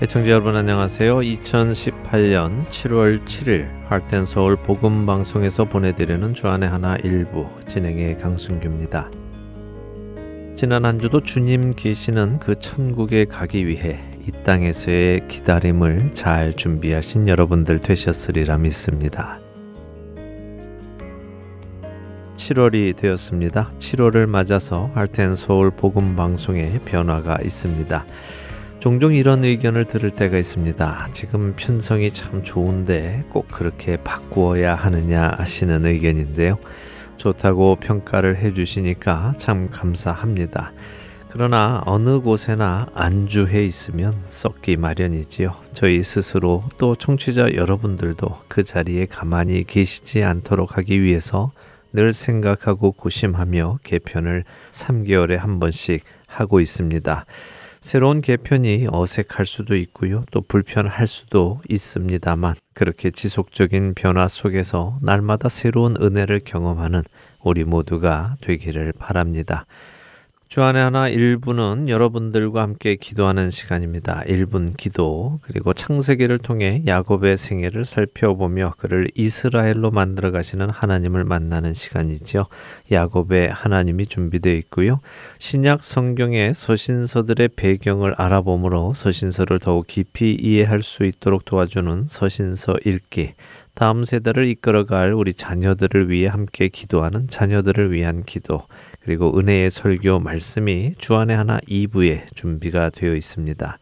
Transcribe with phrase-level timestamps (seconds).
[0.00, 1.16] 애청자 여러분 안녕하세요.
[1.16, 9.10] 2018년 7월 7일 할텐서울 복음방송에서 보내드리는 주안의 하나 일부 진행의 강승규입니다.
[10.54, 17.80] 지난 한 주도 주님 계시는 그 천국에 가기 위해 이 땅에서의 기다림을 잘 준비하신 여러분들
[17.80, 19.40] 되셨으리라 믿습니다.
[22.36, 23.72] 7월이 되었습니다.
[23.80, 28.06] 7월을 맞아서 할텐서울 복음방송에 변화가 있습니다.
[28.80, 31.08] 종종 이런 의견을 들을 때가 있습니다.
[31.10, 36.58] 지금 편성이 참 좋은데 꼭 그렇게 바꾸어야 하느냐 하시는 의견인데요.
[37.16, 40.72] 좋다고 평가를 해주시니까 참 감사합니다.
[41.28, 45.56] 그러나 어느 곳에나 안주해 있으면 썩기 마련이지요.
[45.72, 51.50] 저희 스스로 또 청취자 여러분들도 그 자리에 가만히 계시지 않도록 하기 위해서
[51.92, 57.26] 늘 생각하고 고심하며 개편을 3개월에 한 번씩 하고 있습니다.
[57.80, 60.24] 새로운 개편이 어색할 수도 있고요.
[60.30, 67.02] 또 불편할 수도 있습니다만 그렇게 지속적인 변화 속에서 날마다 새로운 은혜를 경험하는
[67.42, 69.66] 우리 모두가 되기를 바랍니다.
[70.48, 74.22] 주안의 하나 1부는 여러분들과 함께 기도하는 시간입니다.
[74.26, 82.46] 1분 기도 그리고 창세기를 통해 야곱의 생애를 살펴보며 그를 이스라엘로 만들어 가시는 하나님을 만나는 시간이죠.
[82.90, 85.00] 야곱의 하나님이 준비되어 있고요.
[85.38, 93.34] 신약 성경의 서신서들의 배경을 알아보므로 서신서를 더욱 깊이 이해할 수 있도록 도와주는 서신서 읽기
[93.78, 98.62] 다음 세대를 이끌어갈 우리 자녀들을 위해 함께 기도하는 자녀들을 위한 기도,
[99.00, 103.76] 그리고 은혜의 설교 말씀이 주안의 하나 2부에 준비가 되어 있습니다.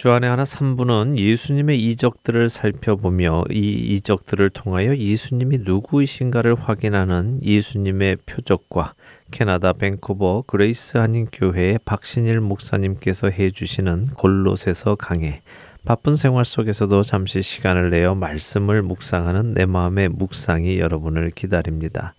[0.00, 8.94] 주안의 하나 3부는 예수님의 이적들을 살펴보며 이 이적들을 통하여 예수님이 누구이신가를 확인하는 예수님의 표적과
[9.30, 15.42] 캐나다 밴쿠버 그레이스 한인 교회의 박신일 목사님께서 해 주시는 골로새서 강해
[15.84, 22.14] 바쁜 생활 속에서도 잠시 시간을 내어 말씀을 묵상하는 내 마음의 묵상이 여러분을 기다립니다.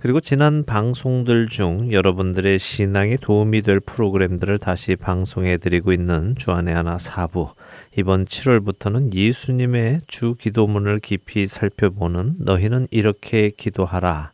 [0.00, 6.98] 그리고 지난 방송들 중 여러분들의 신앙에 도움이 될 프로그램들을 다시 방송해 드리고 있는 주안의 하나
[6.98, 7.48] 사부
[7.96, 14.30] 이번 7월부터는 예수님의 주 기도문을 깊이 살펴보는 너희는 이렇게 기도하라.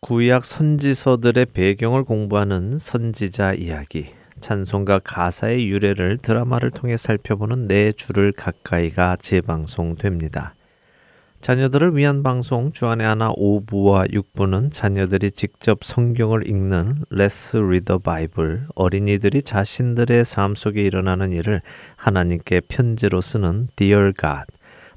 [0.00, 4.06] 구약 선지서들의 배경을 공부하는 선지자 이야기.
[4.40, 10.54] 찬송가 가사의 유래를 드라마를 통해 살펴보는 내 주를 가까이가 재방송됩니다.
[11.42, 18.60] 자녀들을 위한 방송 주안의 하나 5부와 6부는 자녀들이 직접 성경을 읽는 Let's Read the Bible,
[18.76, 21.60] 어린이들이 자신들의 삶 속에 일어나는 일을
[21.96, 24.44] 하나님께 편지로 쓰는 Dear God,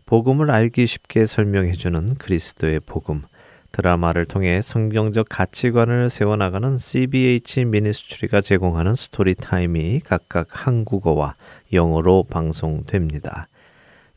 [0.05, 3.23] 복음을 알기 쉽게 설명해 주는 그리스도의 복음,
[3.71, 11.33] 드라마를 통해 성경적 가치관을 세워나가는 CBH Ministry가 제공하는 Story Time이 각각 한국어와
[11.73, 13.47] 영어로 방송됩니다.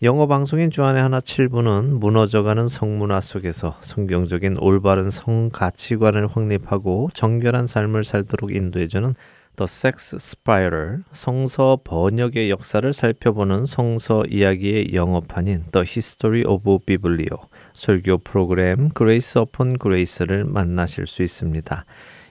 [0.00, 8.04] 영어 방송인 주안의 하나 7부는 무너져가는 성문화 속에서 성경적인 올바른 성 가치관을 확립하고 정결한 삶을
[8.04, 9.12] 살도록 인도해주는
[9.56, 18.19] The Sex Spiral 성서 번역의 역사를 살펴보는 성서 이야기의 영어판인 The History of Bible 설교
[18.19, 21.84] 프로그램 Grace upon Grace를 만나실 수 있습니다.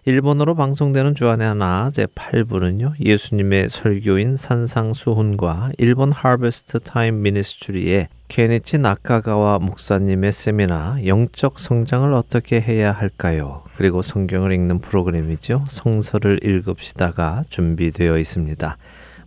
[0.07, 2.93] 일본어로 방송되는 주안의 하나 제8부는요.
[2.97, 12.93] 예수님의 설교인 산상수훈과 일본 하베스트 타임 미니스트리의 케니치 나카가와 목사님의 세미나 영적 성장을 어떻게 해야
[12.93, 13.65] 할까요?
[13.75, 15.65] 그리고 성경을 읽는 프로그램이죠.
[15.67, 18.77] 성서를 읽읍시다가 준비되어 있습니다.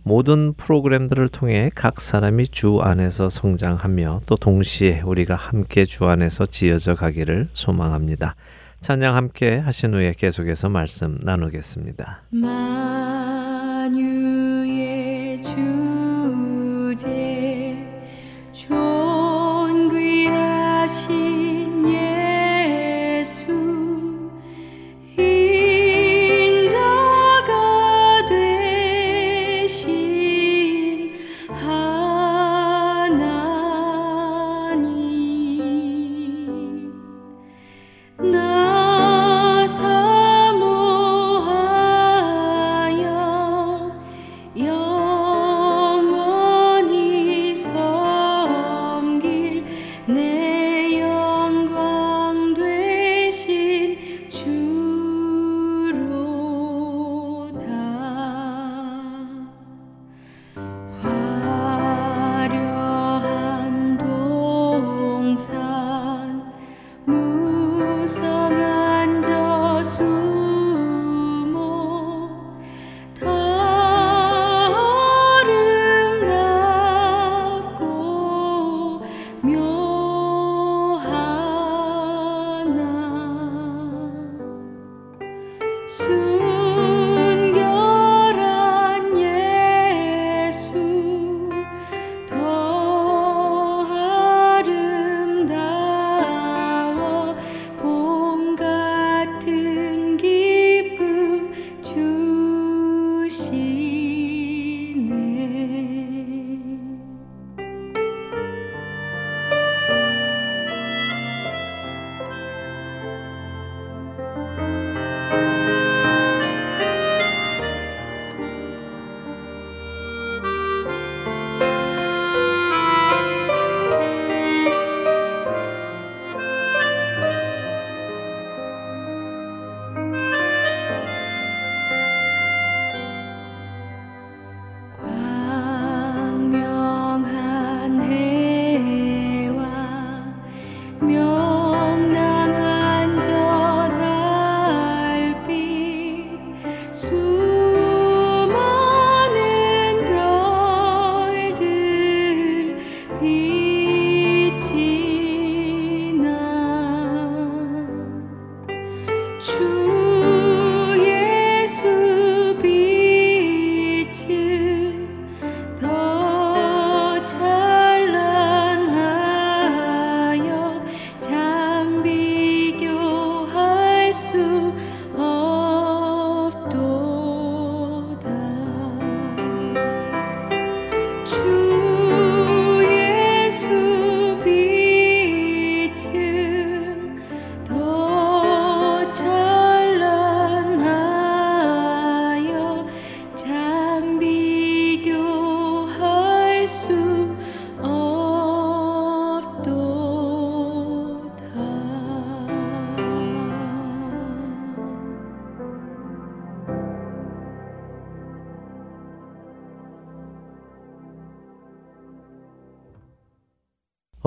[0.01, 6.95] 모든 프로그램들을 통해 각 사람이 주 안에서 성장하며 또 동시에 우리가 함께 주 안에서 지어져
[6.95, 8.35] 가기를 소망합니다.
[8.81, 12.23] 찬양 함께 하신 후에 계속해서 말씀 나누겠습니다.
[12.31, 13.30] 만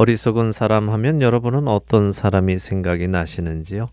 [0.05, 3.87] 어리석은 사람 하면 여러분은 어떤 사람이 생각이 나시는지요?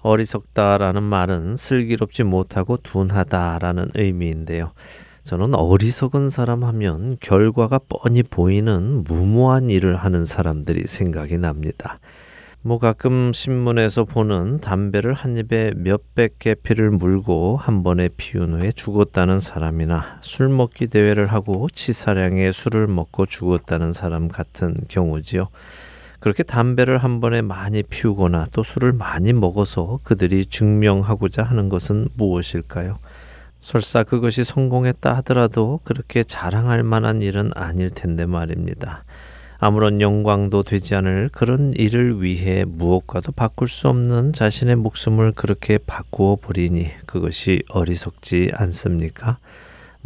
[0.00, 4.72] 어리석다라는 말은 슬기롭지 못하고 둔하다라는 의미인데요.
[5.24, 12.00] 저는 어리석은 사람 하면 결과가 뻔히 보이는 무모한 일을 하는 사람들이 생각이 납니다.
[12.66, 18.72] 뭐 가끔 신문에서 보는 담배를 한 입에 몇백 개 피를 물고 한 번에 피운 후에
[18.72, 25.46] 죽었다는 사람이나 술 먹기 대회를 하고 치사량의 술을 먹고 죽었다는 사람 같은 경우지요.
[26.18, 32.98] 그렇게 담배를 한 번에 많이 피우거나 또 술을 많이 먹어서 그들이 증명하고자 하는 것은 무엇일까요?
[33.60, 39.04] 설사 그것이 성공했다 하더라도 그렇게 자랑할 만한 일은 아닐 텐데 말입니다.
[39.58, 46.36] 아무런 영광도 되지 않을 그런 일을 위해 무엇과도 바꿀 수 없는 자신의 목숨을 그렇게 바꾸어
[46.36, 49.38] 버리니 그것이 어리석지 않습니까?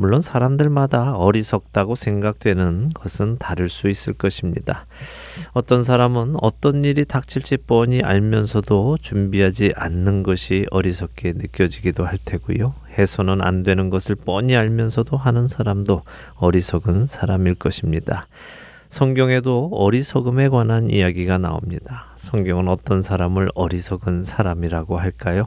[0.00, 4.86] 물론 사람들마다 어리석다고 생각되는 것은 다를 수 있을 것입니다.
[5.52, 12.72] 어떤 사람은 어떤 일이 닥칠지 뻔히 알면서도 준비하지 않는 것이 어리석게 느껴지기도 할 테고요.
[12.96, 16.02] 해서는 안 되는 것을 뻔히 알면서도 하는 사람도
[16.36, 18.26] 어리석은 사람일 것입니다.
[18.90, 22.06] 성경에도 어리석음에 관한 이야기가 나옵니다.
[22.16, 25.46] 성경은 어떤 사람을 어리석은 사람이라고 할까요?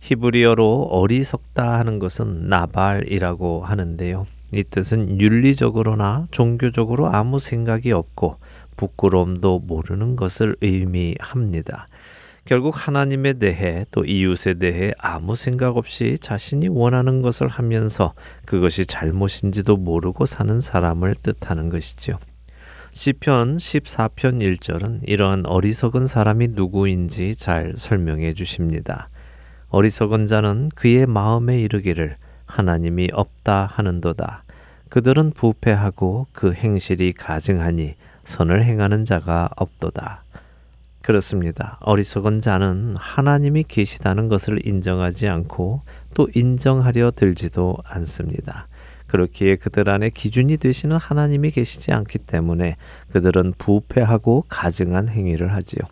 [0.00, 4.26] 히브리어로 어리석다 하는 것은 나발이라고 하는데요.
[4.52, 8.36] 이 뜻은 윤리적으로나 종교적으로 아무 생각이 없고
[8.76, 11.88] 부끄러움도 모르는 것을 의미합니다.
[12.44, 18.12] 결국 하나님에 대해 또 이웃에 대해 아무 생각 없이 자신이 원하는 것을 하면서
[18.44, 22.18] 그것이 잘못인지도 모르고 사는 사람을 뜻하는 것이죠.
[22.96, 29.08] 시편 14편 1절은 이러한 어리석은 사람이 누구인지 잘 설명해 주십니다.
[29.70, 34.44] 어리석은 자는 그의 마음에 이르기를 하나님이 없다 하는도다.
[34.90, 40.22] 그들은 부패하고 그 행실이 가증하니 선을 행하는 자가 없도다.
[41.02, 41.78] 그렇습니다.
[41.80, 45.82] 어리석은 자는 하나님이 계시다는 것을 인정하지 않고
[46.14, 48.68] 또 인정하려 들지도 않습니다.
[49.14, 52.76] 그렇기에 그들 안에 기준이 되시는 하나님이 계시지 않기 때문에
[53.12, 55.82] 그들은 부패하고 가증한 행위를 하지요.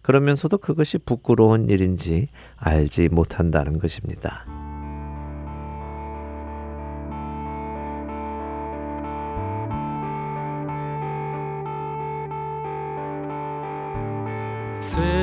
[0.00, 4.46] 그러면서도 그것이 부끄러운 일인지 알지 못한다는 것입니다.
[14.78, 15.21] 세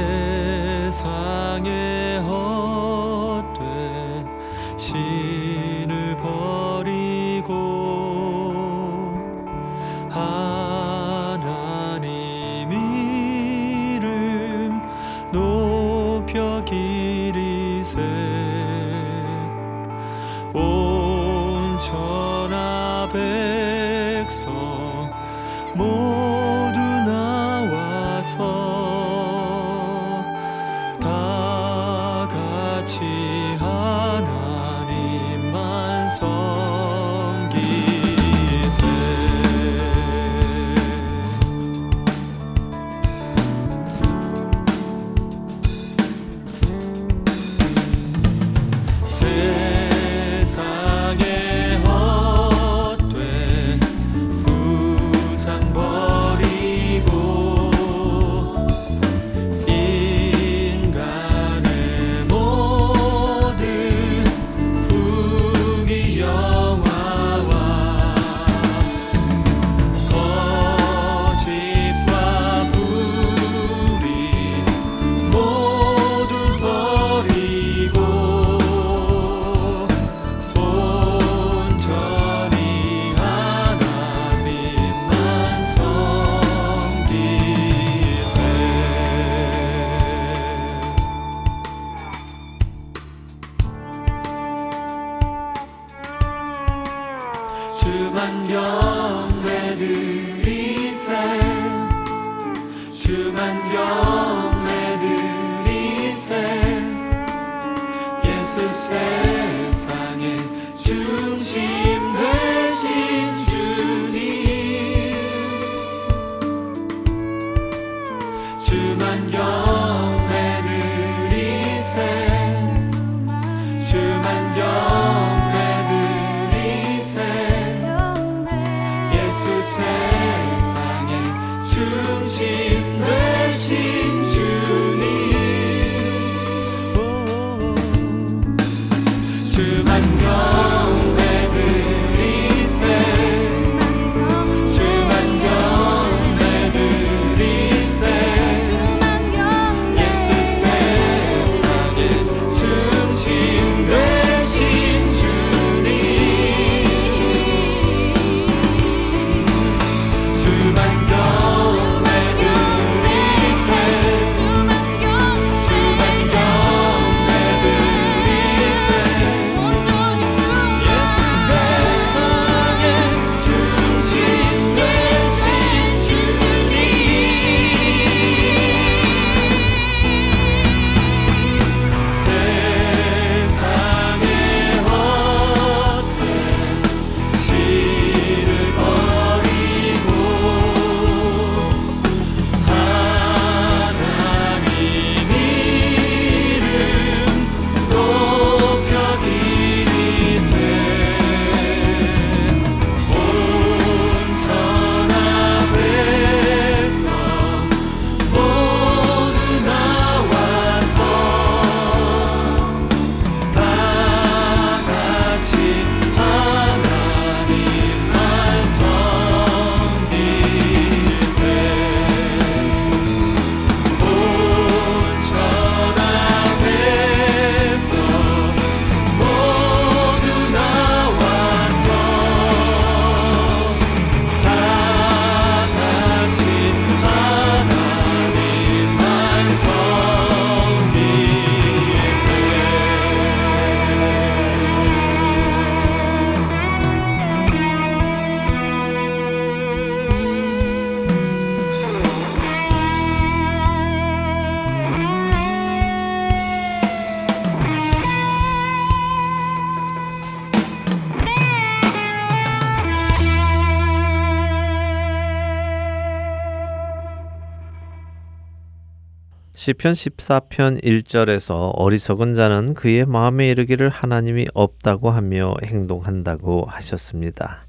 [269.70, 277.68] 시편 14편 1절에서 어리석은 자는 그의 마음에 이르기를 하나님이 없다고 하며 행동한다고 하셨습니다.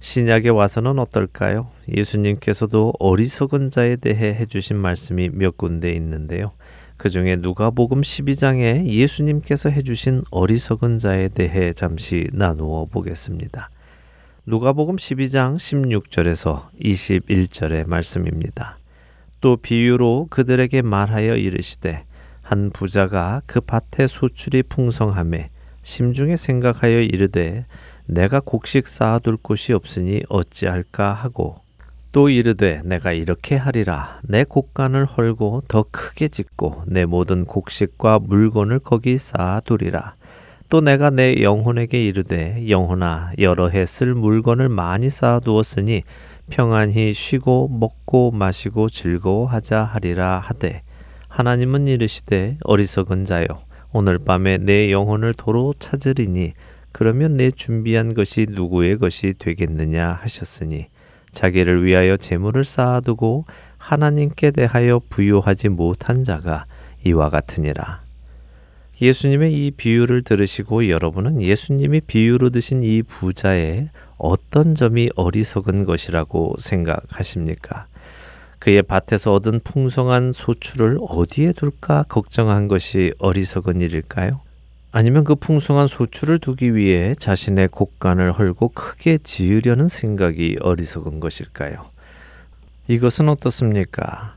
[0.00, 1.68] 신약에 와서는 어떨까요?
[1.94, 6.52] 예수님께서도 어리석은 자에 대해 해주신 말씀이 몇 군데 있는데요.
[6.96, 13.68] 그 중에 누가복음 12장에 예수님께서 해주신 어리석은 자에 대해 잠시 나누어 보겠습니다.
[14.46, 18.78] 누가복음 12장 16절에서 21절의 말씀입니다.
[19.44, 22.06] 또 비유로 그들에게 말하여 이르시되
[22.40, 25.50] 한 부자가 그 밭에 소출이 풍성함에
[25.82, 27.66] 심중에 생각하여 이르되
[28.06, 31.56] 내가 곡식 쌓아둘 곳이 없으니 어찌할까 하고
[32.10, 34.18] 또 이르되 내가 이렇게 하리라.
[34.22, 40.14] 내 곡간을 헐고 더 크게 짓고 내 모든 곡식과 물건을 거기 쌓아두리라.
[40.70, 46.02] 또 내가 내 영혼에게 이르되 영혼아 여러 해 쓸 물건을 많이 쌓아두었으니
[46.50, 50.82] 평안히 쉬고 먹고 마시고 즐거워하자 하리라 하되
[51.28, 53.46] 하나님은 이르시되 어리석은 자여
[53.92, 56.52] 오늘 밤에 내 영혼을 도로 찾으리니
[56.92, 60.86] 그러면 내 준비한 것이 누구의 것이 되겠느냐 하셨으니
[61.32, 63.46] 자기를 위하여 재물을 쌓아두고
[63.78, 66.66] 하나님께 대하여 부유하지 못한 자가
[67.04, 68.02] 이와 같으니라.
[69.02, 77.86] 예수님의 이 비유를 들으시고 여러분은 예수님이 비유로 드신 이 부자의 어떤 점이 어리석은 것이라고 생각하십니까?
[78.58, 84.40] 그의 밭에서 얻은 풍성한 소출을 어디에 둘까 걱정한 것이 어리석은 일일까요?
[84.92, 91.86] 아니면 그 풍성한 소출을 두기 위해 자신의 곡간을 헐고 크게 지으려는 생각이 어리석은 것일까요?
[92.86, 94.36] 이것은 어떻습니까?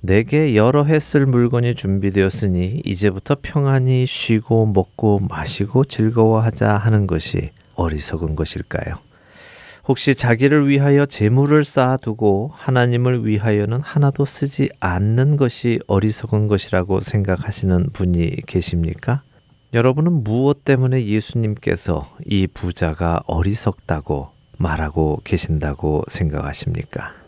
[0.00, 8.34] 내게 여러 해 쓸 물건이 준비되었으니 이제부터 평안히 쉬고 먹고 마시고 즐거워하자 하는 것이 어리석은
[8.34, 8.96] 것일까요?
[9.86, 18.36] 혹시 자기를 위하여 재물을 쌓아두고 하나님을 위하여는 하나도 쓰지 않는 것이 어리석은 것이라고 생각하시는 분이
[18.46, 19.22] 계십니까?
[19.74, 27.23] 여러분은 무엇 때문에 예수님께서 이 부자가 어리석다고 말하고 계신다고 생각하십니까?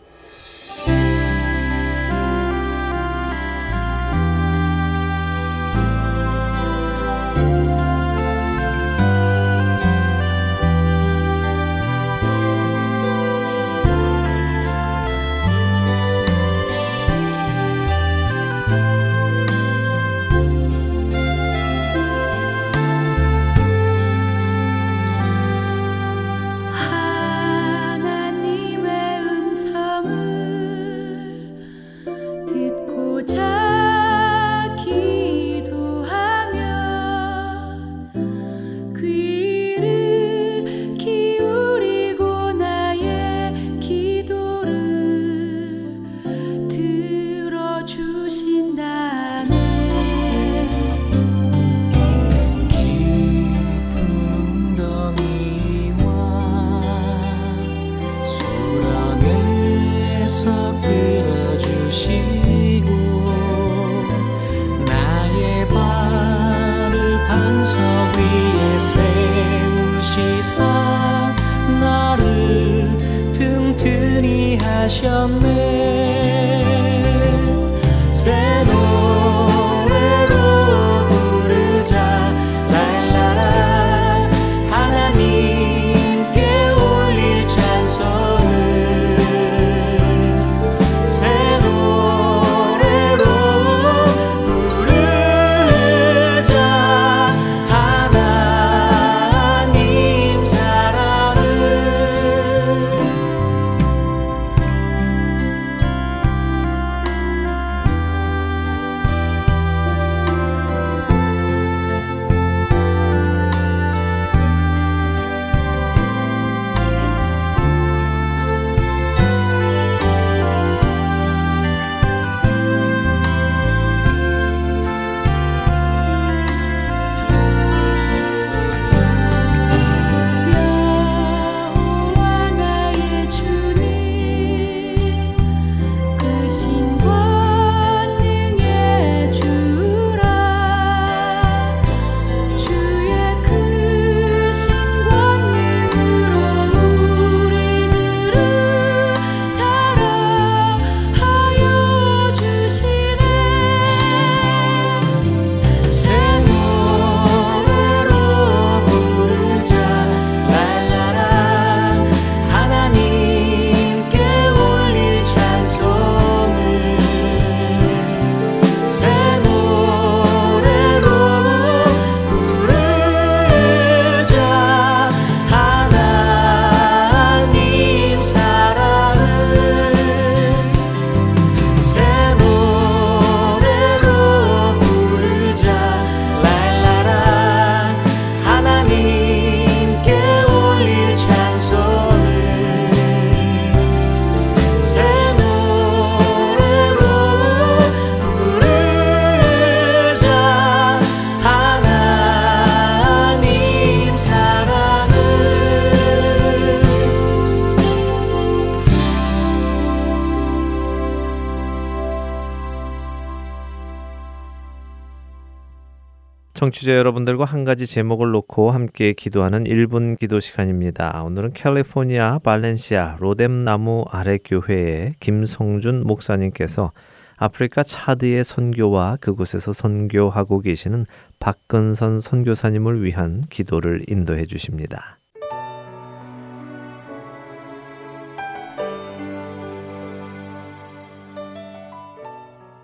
[216.67, 221.23] 청취자 여러분들과 한 가지 제목을 놓고 함께 기도하는 1분 기도 시간입니다.
[221.23, 226.91] 오늘은 캘리포니아 발렌시아 로뎀나무 아래 교회의 김성준 목사님께서
[227.37, 231.05] 아프리카 차드의 선교와 그곳에서 선교하고 계시는
[231.39, 235.19] 박근선 선교사님을 위한 기도를 인도해 주십니다.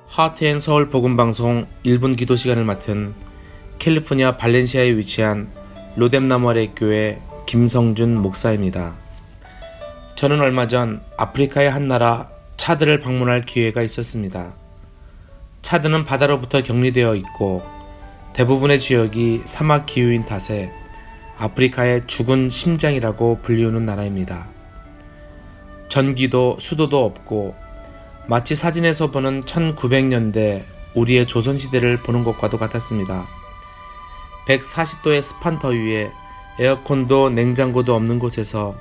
[0.07, 3.32] 하트앤 서울 복음 방송 1분 기도 시간을 맡은
[3.83, 5.51] 캘리포니아 발렌시아에 위치한
[5.97, 8.93] 로뎀나무아레 교회 김성준 목사입니다.
[10.15, 14.53] 저는 얼마 전 아프리카의 한 나라 차드를 방문할 기회가 있었습니다.
[15.63, 17.61] 차드는 바다로부터 격리되어 있고
[18.31, 20.71] 대부분의 지역이 사막 기후인 탓에
[21.37, 24.47] 아프리카의 죽은 심장이라고 불리우는 나라입니다.
[25.89, 27.53] 전기도 수도도 없고
[28.27, 30.63] 마치 사진에서 보는 1900년대
[30.95, 33.42] 우리의 조선시대를 보는 것과도 같았습니다.
[34.47, 36.11] 140도의 습한 더위에
[36.59, 38.75] 에어컨도 냉장고도 없는 곳에서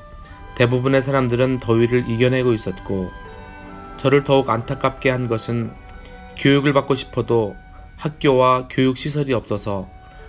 [0.57, 3.11] 대부분의 사람들은 더위를 이겨내고 있었고
[3.96, 5.72] 저를 더욱 안타깝게 한 것은
[6.38, 7.57] 교육을 받고 싶어도
[7.96, 9.88] 학교와 교육 시설이 없어서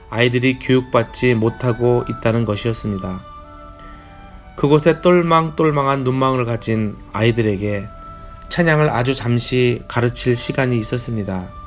[0.10, 3.22] 아이들이 교육받지 못하고 있다는 것이었습니다.
[4.56, 7.88] 그곳에 똘망똘망한 눈망울을 가진 아이들에게
[8.50, 11.63] 찬양을 아주 잠시 가르칠 시간이 있었습니다.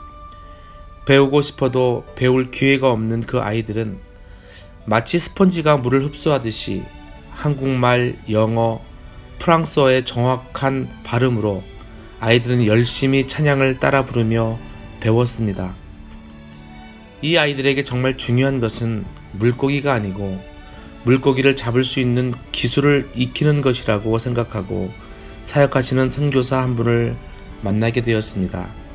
[1.07, 3.99] 배우고 싶어도 배울 기회가 없는 그 아이들은
[4.85, 6.83] 마치 스펀지가 물을 흡수하듯이
[7.31, 8.81] 한국말, 영어,
[9.39, 11.63] 프랑스어의 정확한 발음으로
[12.19, 14.59] 아이들은 열심히 찬양을 따라 부르며
[15.01, 15.75] 배웠습니다.
[17.23, 20.43] 이 아이들에게 정말 중요한 것은 물고기가 아니고
[21.05, 24.93] 물고기를 잡을 수 있는 기술을 익히는 것이라고 생각하고
[25.45, 27.15] 사역하시는 선교사 한 분을
[27.63, 28.86] 만나게 되었습니다.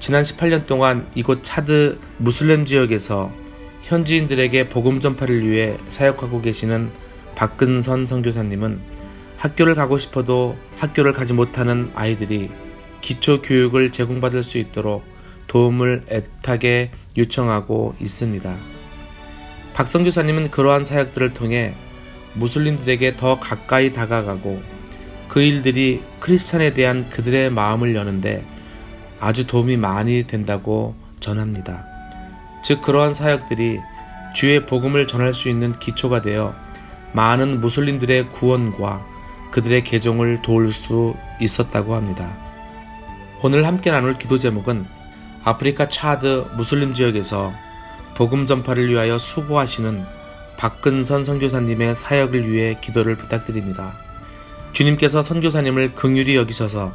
[0.00, 3.32] 지난 18년 동안 이곳 차드 무슬림 지역에서
[3.82, 6.90] 현지인들에게 복음 전파를 위해 사역하고 계시는
[7.34, 8.80] 박근선 선교사님은
[9.36, 12.50] 학교를 가고 싶어도 학교를 가지 못하는 아이들이
[13.00, 15.04] 기초 교육을 제공받을 수 있도록
[15.46, 18.56] 도움을 애타게 요청하고 있습니다.
[19.74, 21.74] 박 선교사님은 그러한 사역들을 통해
[22.34, 24.60] 무슬림들에게 더 가까이 다가가고
[25.28, 28.44] 그 일들이 크리스찬에 대한 그들의 마음을 여는데
[29.20, 31.84] 아주 도움이 많이 된다고 전합니다.
[32.62, 33.80] 즉 그러한 사역들이
[34.34, 36.54] 주의 복음을 전할 수 있는 기초가 되어
[37.12, 39.04] 많은 무슬림들의 구원과
[39.50, 42.30] 그들의 개종을 도울 수 있었다고 합니다.
[43.42, 44.86] 오늘 함께 나눌 기도 제목은
[45.44, 47.52] 아프리카 차드 무슬림 지역에서
[48.14, 50.04] 복음 전파를 위하여 수고하시는
[50.58, 53.94] 박근선 선교사님의 사역을 위해 기도를 부탁드립니다.
[54.72, 56.92] 주님께서 선교사님을 긍휼히 여기셔서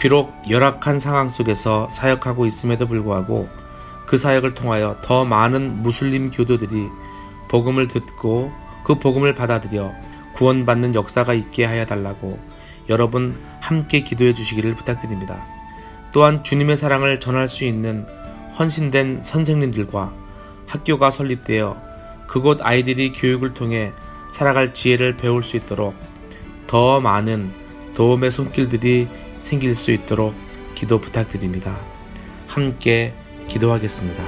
[0.00, 3.48] 비록 열악한 상황 속에서 사역하고 있음에도 불구하고
[4.06, 6.88] 그 사역을 통하여 더 많은 무슬림 교도들이
[7.48, 8.52] 복음을 듣고
[8.84, 9.92] 그 복음을 받아들여
[10.34, 12.38] 구원받는 역사가 있게 하여 달라고
[12.88, 15.46] 여러분 함께 기도해 주시기를 부탁드립니다.
[16.12, 18.06] 또한 주님의 사랑을 전할 수 있는
[18.58, 20.12] 헌신된 선생님들과
[20.66, 21.76] 학교가 설립되어
[22.26, 23.92] 그곳 아이들이 교육을 통해
[24.30, 25.94] 살아갈 지혜를 배울 수 있도록
[26.66, 27.52] 더 많은
[27.94, 29.08] 도움의 손길들이
[29.44, 30.34] 생길 수 있도록
[30.74, 31.78] 기도 부탁드립니다.
[32.48, 33.12] 함께
[33.46, 34.24] 기도하겠습니다.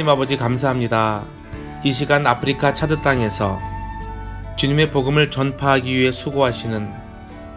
[0.00, 1.24] 하나님 아버지 감사합니다.
[1.84, 3.58] 이 시간 아프리카 차드 땅에서
[4.56, 6.90] 주님의 복음을 전파하기 위해 수고하시는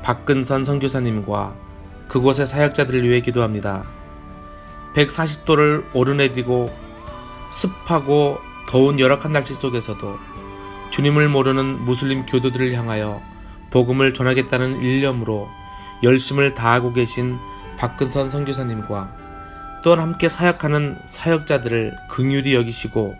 [0.01, 1.53] 박근선 선교사님과
[2.09, 3.85] 그곳의 사역자들을 위해 기도합니다.
[4.93, 6.69] 140도를 오르내리고
[7.53, 10.17] 습하고 더운 열악한 날씨 속에서도
[10.91, 13.21] 주님을 모르는 무슬림 교도들을 향하여
[13.71, 15.47] 복음을 전하겠다는 일념으로
[16.03, 17.39] 열심을 다하고 계신
[17.77, 19.22] 박근선 선교사님과
[19.83, 23.15] 또한 함께 사역하는 사역자들을 긍휼히 여기시고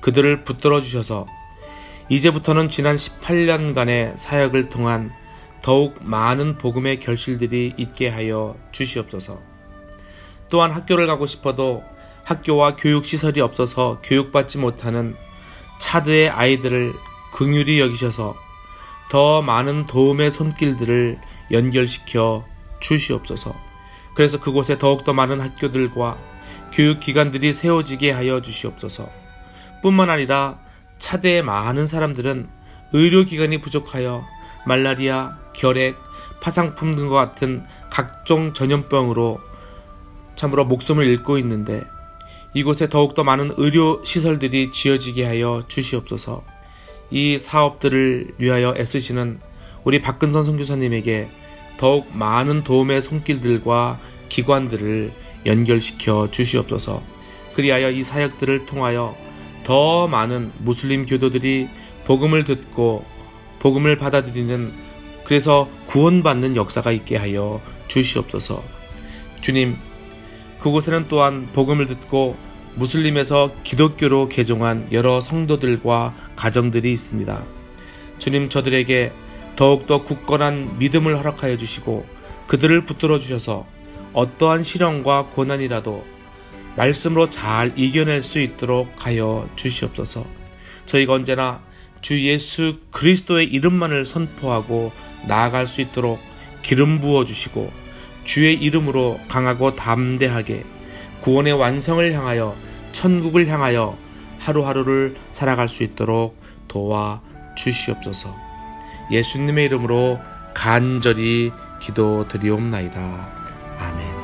[0.00, 1.26] 그들을 붙들어 주셔서
[2.08, 5.12] 이제부터는 지난 18년간의 사역을 통한
[5.62, 9.40] 더욱 많은 복음의 결실들이 있게 하여 주시옵소서.
[10.48, 11.84] 또한 학교를 가고 싶어도
[12.24, 15.14] 학교와 교육 시설이 없어서 교육받지 못하는
[15.78, 16.92] 차드의 아이들을
[17.32, 18.34] 긍휼히 여기셔서
[19.10, 22.44] 더 많은 도움의 손길들을 연결시켜
[22.80, 23.67] 주시옵소서.
[24.18, 26.18] 그래서 그곳에 더욱더 많은 학교들과
[26.72, 29.08] 교육기관들이 세워지게 하여 주시옵소서.
[29.80, 30.58] 뿐만 아니라
[30.98, 32.48] 차대의 많은 사람들은
[32.92, 34.26] 의료기관이 부족하여
[34.66, 35.94] 말라리아, 결핵,
[36.40, 39.38] 파상품 등과 같은 각종 전염병으로
[40.34, 41.84] 참으로 목숨을 잃고 있는데
[42.54, 46.42] 이곳에 더욱더 많은 의료 시설들이 지어지게 하여 주시옵소서.
[47.12, 49.38] 이 사업들을 위하여 애쓰시는
[49.84, 51.30] 우리 박근선 선교사님에게
[51.78, 55.12] 더욱 많은 도움의 손길들과 기관들을
[55.46, 57.02] 연결시켜 주시옵소서.
[57.54, 59.16] 그리하여 이 사역들을 통하여
[59.64, 61.68] 더 많은 무슬림 교도들이
[62.04, 63.04] 복음을 듣고
[63.58, 64.72] 복음을 받아들이는
[65.24, 68.62] 그래서 구원받는 역사가 있게 하여 주시옵소서.
[69.40, 69.76] 주님,
[70.60, 72.36] 그곳에는 또한 복음을 듣고
[72.76, 77.42] 무슬림에서 기독교로 개종한 여러 성도들과 가정들이 있습니다.
[78.18, 79.12] 주님 저들에게
[79.58, 82.06] 더욱더 굳건한 믿음을 허락하여 주시고
[82.46, 83.66] 그들을 붙들어 주셔서
[84.12, 86.06] 어떠한 시련과 고난이라도
[86.76, 90.24] 말씀으로 잘 이겨낼 수 있도록 하여 주시옵소서.
[90.86, 91.60] 저희가 언제나
[92.02, 94.92] 주 예수 그리스도의 이름만을 선포하고
[95.26, 96.20] 나아갈 수 있도록
[96.62, 97.72] 기름 부어 주시고
[98.22, 100.62] 주의 이름으로 강하고 담대하게
[101.22, 102.54] 구원의 완성을 향하여
[102.92, 103.98] 천국을 향하여
[104.38, 107.22] 하루하루를 살아갈 수 있도록 도와
[107.56, 108.47] 주시옵소서.
[109.10, 110.20] 예수님의 이름으로
[110.54, 113.00] 간절히 기도드리옵나이다.
[113.78, 114.17] 아멘.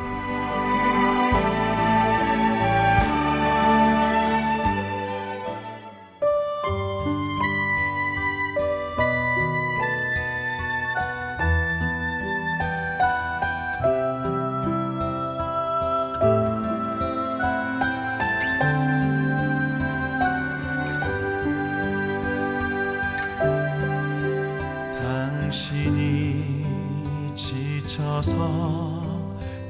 [27.95, 29.03] 지쳐서.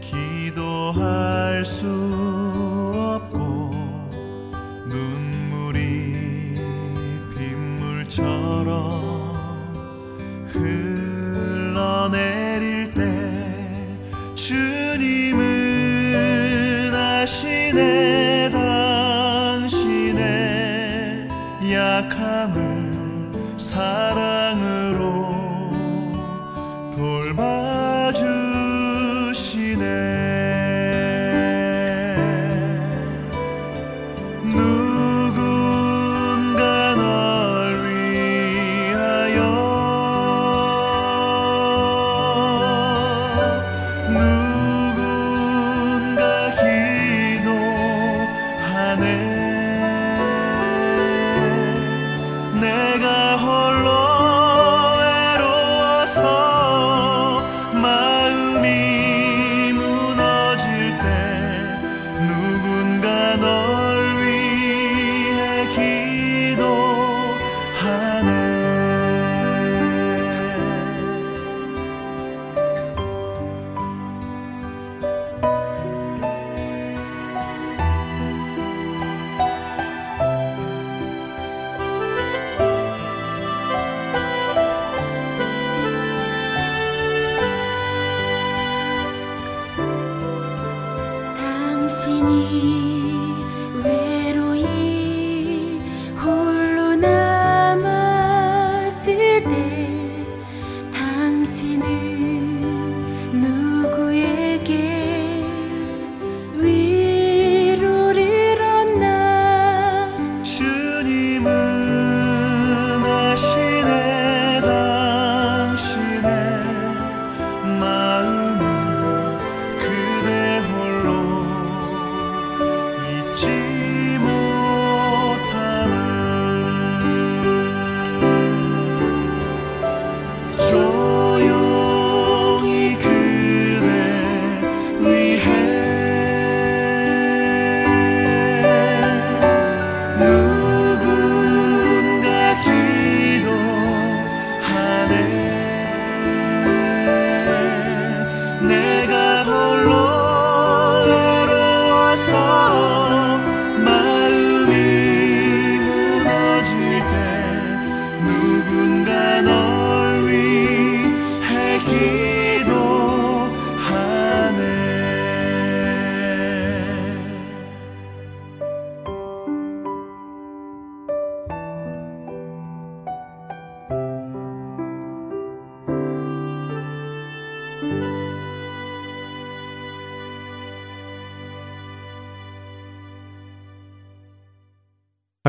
[0.00, 1.84] 기도할 수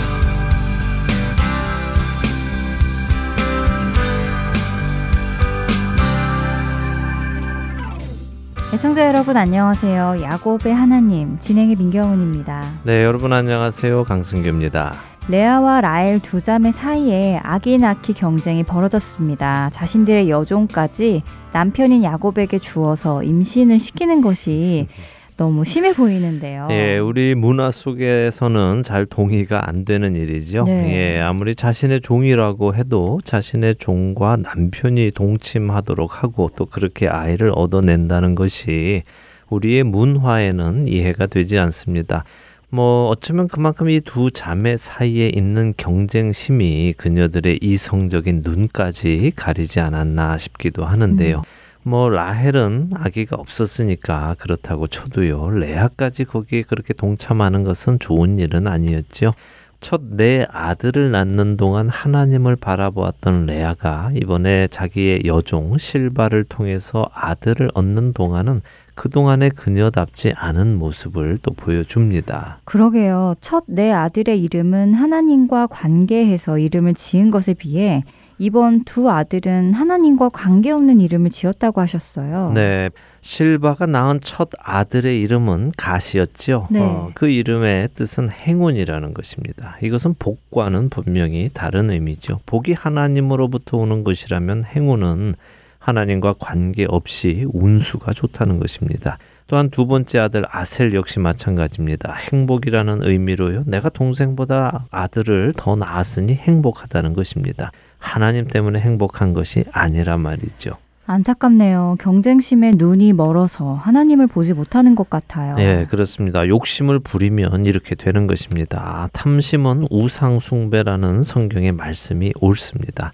[8.73, 10.21] 애청자 여러분 안녕하세요.
[10.21, 12.63] 야곱의 하나님 진행의 민경훈입니다.
[12.83, 14.05] 네, 여러분 안녕하세요.
[14.05, 14.93] 강승규입니다.
[15.27, 19.71] 레아와 라엘 두 자매 사이에 아기 낳기 경쟁이 벌어졌습니다.
[19.73, 24.87] 자신들의 여종까지 남편인 야곱에게 주어서 임신을 시키는 것이
[25.37, 26.67] 너무 심해 보이는데요.
[26.71, 30.63] 예, 우리 문화 속에서는 잘 동의가 안 되는 일이죠.
[30.65, 31.15] 네.
[31.15, 39.03] 예, 아무리 자신의 종이라고 해도 자신의 종과 남편이 동침하도록 하고 또 그렇게 아이를 얻어낸다는 것이
[39.49, 42.23] 우리의 문화에는 이해가 되지 않습니다.
[42.69, 50.85] 뭐 어쩌면 그만큼 이 두 자매 사이에 있는 경쟁심이 그녀들의 이성적인 눈까지 가리지 않았나 싶기도
[50.85, 51.41] 하는데요.
[51.83, 55.49] 뭐 라헬은 아기가 없었으니까 그렇다고 쳐도요.
[55.51, 59.33] 레아까지 거기에 그렇게 동참하는 것은 좋은 일은 아니었죠.
[59.79, 68.61] 첫내 아들을 낳는 동안 하나님을 바라보았던 레아가 이번에 자기의 여종 실바를 통해서 아들을 얻는 동안은
[68.93, 72.59] 그동안의 그녀답지 않은 모습을 또 보여줍니다.
[72.65, 73.33] 그러게요.
[73.41, 78.03] 첫 내 아들의 이름은 하나님과 관계해서 이름을 지은 것에 비해
[78.41, 82.49] 이번 두 아들은 하나님과 관계없는 이름을 지었다고 하셨어요.
[82.55, 82.89] 네.
[83.21, 86.67] 실바가 낳은 첫 아들의 이름은 가시였죠.
[86.71, 86.79] 네.
[86.81, 89.77] 어, 그 이름의 뜻은 행운이라는 것입니다.
[89.83, 92.39] 이것은 복과는 분명히 다른 의미죠.
[92.47, 95.35] 복이 하나님으로부터 오는 것이라면 행운은
[95.77, 99.19] 하나님과 관계없이 운수가 좋다는 것입니다.
[99.45, 102.11] 또한 두 번째 아들 아셀 역시 마찬가지입니다.
[102.13, 103.65] 행복이라는 의미로요.
[103.67, 107.71] 내가 동생보다 아들을 더 낳았으니 행복하다는 것입니다.
[108.01, 110.71] 하나님 때문에 행복한 것이 아니란 말이죠.
[111.05, 111.97] 안타깝네요.
[111.99, 115.55] 경쟁심에 눈이 멀어서 하나님을 보지 못하는 것 같아요.
[115.59, 116.47] 예, 그렇습니다.
[116.47, 119.07] 욕심을 부리면 이렇게 되는 것입니다.
[119.13, 123.11] 탐심은 우상숭배라는 성경의 말씀이 옳습니다.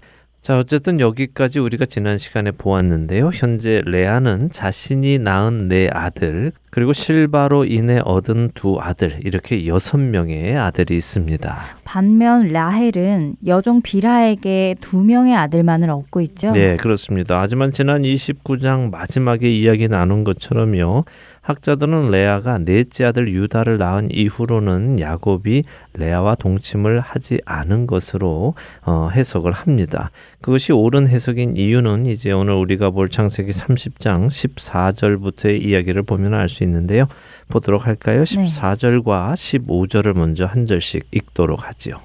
[0.48, 3.32] 자, 어쨌든 여기까지 우리가 지난 시간에 보았는데요.
[3.34, 10.56] 현재 레아는 자신이 낳은 네 아들, 그리고 실바로 인해 얻은 두 아들, 이렇게 여섯 명의
[10.56, 11.54] 아들이 있습니다.
[11.84, 16.52] 반면 라헬은 여종 비라에게 두 명의 아들만을 얻고 있죠.
[16.52, 17.42] 네, 그렇습니다.
[17.42, 21.04] 하지만 지난 29장 마지막에 이야기 나눈 것처럼요.
[21.48, 28.52] 학자들은 레아가 넷째 아들 유다를 낳은 이후로는 야곱이 레아와 동침을 하지 않은 것으로
[28.84, 30.10] 어, 해석을 합니다.
[30.42, 36.64] 그것이 옳은 해석인 이유는 이제 오늘 우리가 볼 창세기 30장 14절부터의 이야기를 보면 알 수
[36.64, 37.06] 있는데요.
[37.48, 38.24] 보도록 할까요?
[38.24, 41.96] 14절과 15절을 먼저 한 절씩 읽도록 하지요.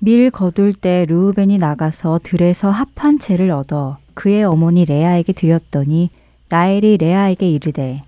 [0.00, 6.10] 밀 거둘 때 르우벤이 나가서 들에서 합한 채를 얻어 그의 어머니 레아에게 드렸더니
[6.48, 8.02] 라헬이 레아에게 이르되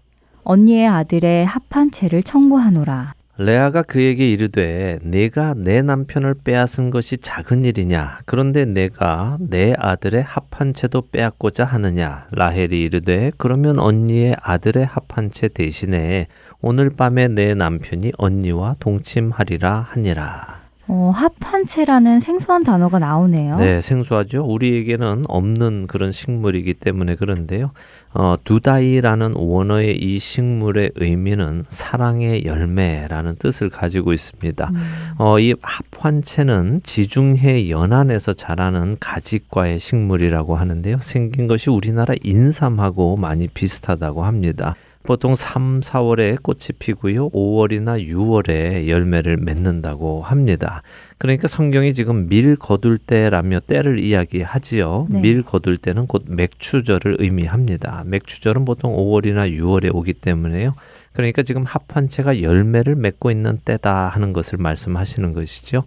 [0.45, 3.14] 언니의 아들의 합한 채를 청구하노라.
[3.43, 10.74] 레아가 그에게 이르되 내가 내 남편을 빼앗은 것이 작은 일이냐 그런데 내가 내 아들의 합한
[10.74, 16.26] 채도 빼앗고자 하느냐 라헬이 이르되 그러면 언니의 아들의 합한 채 대신에
[16.61, 20.61] 오늘 밤에 내 남편이 언니와 동침하리라 하니라.
[20.93, 23.57] 어, 합한채라는 생소한 단어가 나오네요.
[23.59, 24.45] 네, 생소하죠.
[24.45, 27.70] 우리에게는 없는 그런 식물이기 때문에 그런데요.
[28.13, 34.71] 어, 두다이라는 원어의 이 식물의 의미는 사랑의 열매라는 뜻을 가지고 있습니다.
[34.73, 34.77] 음.
[35.19, 40.99] 어, 이 합환채는 지중해 연안에서 자라는 가지과의 식물이라고 하는데요.
[41.01, 44.75] 생긴 것이 우리나라 인삼하고 많이 비슷하다고 합니다.
[45.03, 47.30] 보통 3, 4월에 꽃이 피고요.
[47.30, 50.82] 5월이나 6월에 열매를 맺는다고 합니다.
[51.16, 55.07] 그러니까 성경이 지금 밀 거둘 때라며 때를 이야기하지요.
[55.09, 55.20] 네.
[55.20, 58.05] 밀 거둘 때는 곧 맥추절을 의미합니다.
[58.07, 60.74] 맥추절은 보통 5월이나 6월에 오기 때문에요.
[61.12, 65.82] 그러니까 지금 합한채가 열매를 맺고 있는 때다 하는 것을 말씀하시는 것이죠.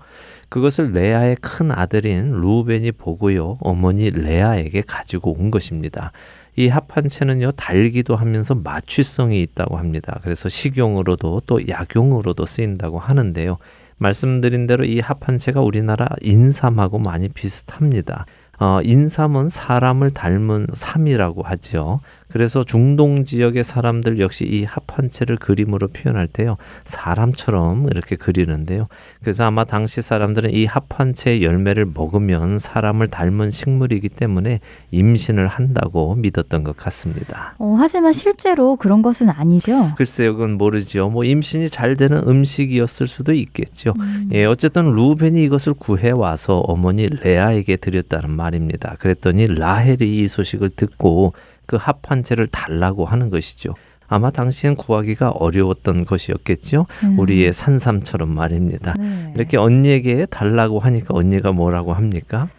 [0.49, 3.57] 그것을 레아의 큰 아들인 루벤이 보고요.
[3.61, 6.11] 어머니 레아에게 가지고 온 것입니다.
[6.55, 10.19] 이 합한채는요 달기도 하면서 마취성이 있다고 합니다.
[10.23, 13.57] 그래서 식용으로도 또 약용으로도 쓰인다고 하는데요.
[13.97, 18.25] 말씀드린 대로 이 합한채가 우리나라 인삼하고 많이 비슷합니다.
[18.59, 22.01] 어, 인삼은 사람을 닮은 삼이라고 하죠.
[22.33, 26.57] 그래서 중동 지역의 사람들 역시 이 합한채를 그림으로 표현할 때요.
[26.83, 28.87] 사람처럼 이렇게 그리는데요.
[29.21, 36.63] 그래서 아마 당시 사람들은 이 합한채 열매를 먹으면 사람을 닮은 식물이기 때문에 임신을 한다고 믿었던
[36.63, 37.53] 것 같습니다.
[37.59, 39.93] 어, 하지만 실제로 그런 것은 아니죠.
[39.95, 41.09] 글쎄요, 그건 모르죠.
[41.09, 43.93] 뭐 임신이 잘 되는 음식이었을 수도 있겠죠.
[43.99, 44.29] 음.
[44.33, 48.95] 예, 어쨌든 루벤이 이것을 구해 와서 어머니 레아에게 드렸다는 말입니다.
[48.97, 51.33] 그랬더니 라헬이 이 소식을 듣고
[51.65, 53.73] 그 합한 채를 달라고 하는 것이죠.
[54.07, 56.85] 아마 당시엔 구하기가 어려웠던 것이었겠죠.
[57.03, 57.19] 음.
[57.19, 58.93] 우리의 산삼처럼 말입니다.
[58.99, 59.33] 네.
[59.35, 62.49] 이렇게 언니에게 달라고 하니까 언니가 뭐라고 합니까?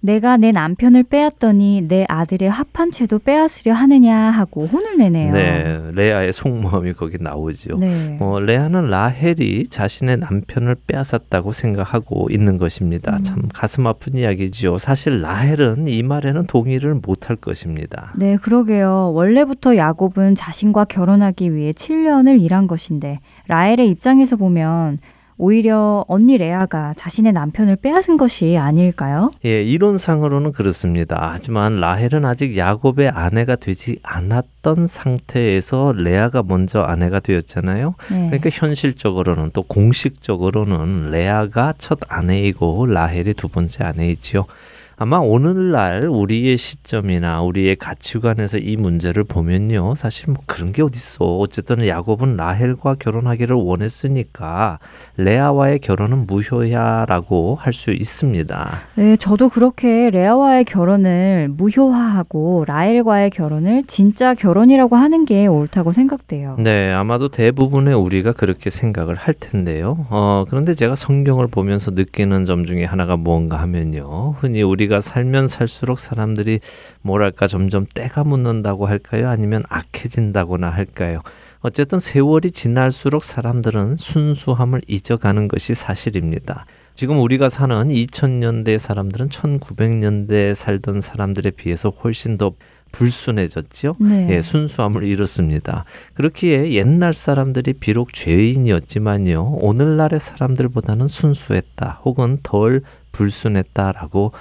[0.00, 5.32] 내가 내 남편을 빼앗더니 내 아들의 합한 채도 빼앗으려 하느냐 하고 혼을 내네요.
[5.32, 7.78] 네, 레아의 속마음이 거기 나오죠.
[7.78, 8.16] 네.
[8.20, 13.16] 어, 레아는 라헬이 자신의 남편을 빼앗았다고 생각하고 있는 것입니다.
[13.16, 13.24] 음.
[13.24, 14.78] 참 가슴 아픈 이야기지요.
[14.78, 18.12] 사실 라헬은 이 말에는 동의를 못할 것입니다.
[18.16, 19.12] 네, 그러게요.
[19.14, 23.18] 원래부터 야곱은 자신과 결혼하기 위해 7년을 일한 것인데
[23.48, 24.98] 라헬의 입장에서 보면
[25.38, 29.30] 오히려 언니 레아가 자신의 남편을 빼앗은 것이 아닐까요?
[29.44, 31.30] 예, 이론상으로는 그렇습니다.
[31.32, 37.94] 하지만 라헬은 아직 야곱의 아내가 되지 않았던 상태에서 레아가 먼저 아내가 되었잖아요.
[38.10, 38.26] 네.
[38.26, 44.44] 그러니까 현실적으로는 또 공식적으로는 레아가 첫 아내이고 라헬이 두 번째 아내이지요.
[45.00, 49.94] 아마 오늘날 우리의 시점이나 우리의 가치관에서 이 문제를 보면요.
[49.94, 51.38] 사실 뭐 그런 게 어딨어.
[51.38, 54.80] 어쨌든 야곱은 라헬과 결혼하기를 원했으니까
[55.16, 58.70] 레아와의 결혼은 무효야라고 할 수 있습니다.
[58.96, 66.56] 네, 저도 그렇게 레아와의 결혼을 무효화하고 라헬과의 결혼을 진짜 결혼이라고 하는 게 옳다고 생각돼요.
[66.58, 70.06] 네, 아마도 대부분의 우리가 그렇게 생각을 할 텐데요.
[70.10, 74.34] 어, 그런데 제가 성경을 보면서 느끼는 점 중에 하나가 뭔가 하면요.
[74.40, 76.60] 흔히 우리 가 살면 살수록 사람들이
[77.02, 79.28] 뭐랄까 점점 때가 묻는다고 할까요?
[79.28, 81.20] 아니면 악해진다거나 할까요?
[81.60, 86.66] 어쨌든 세월이 지날수록 사람들은 순수함을 잊어가는 것이 사실입니다.
[86.94, 92.54] 지금 우리가 사는 2000년대 사람들은 1900년대에 살던 사람들에 비해서 훨씬 더
[92.92, 93.96] 불순해졌죠.
[94.00, 94.28] 네.
[94.30, 95.84] 예, 순수함을 잃었습니다.
[96.14, 102.82] 그렇기에 옛날 사람들이 비록 죄인이었지만요, 오늘날의 사람들보다는 순수했다, 혹은 덜
[103.12, 104.32] 불순했다라고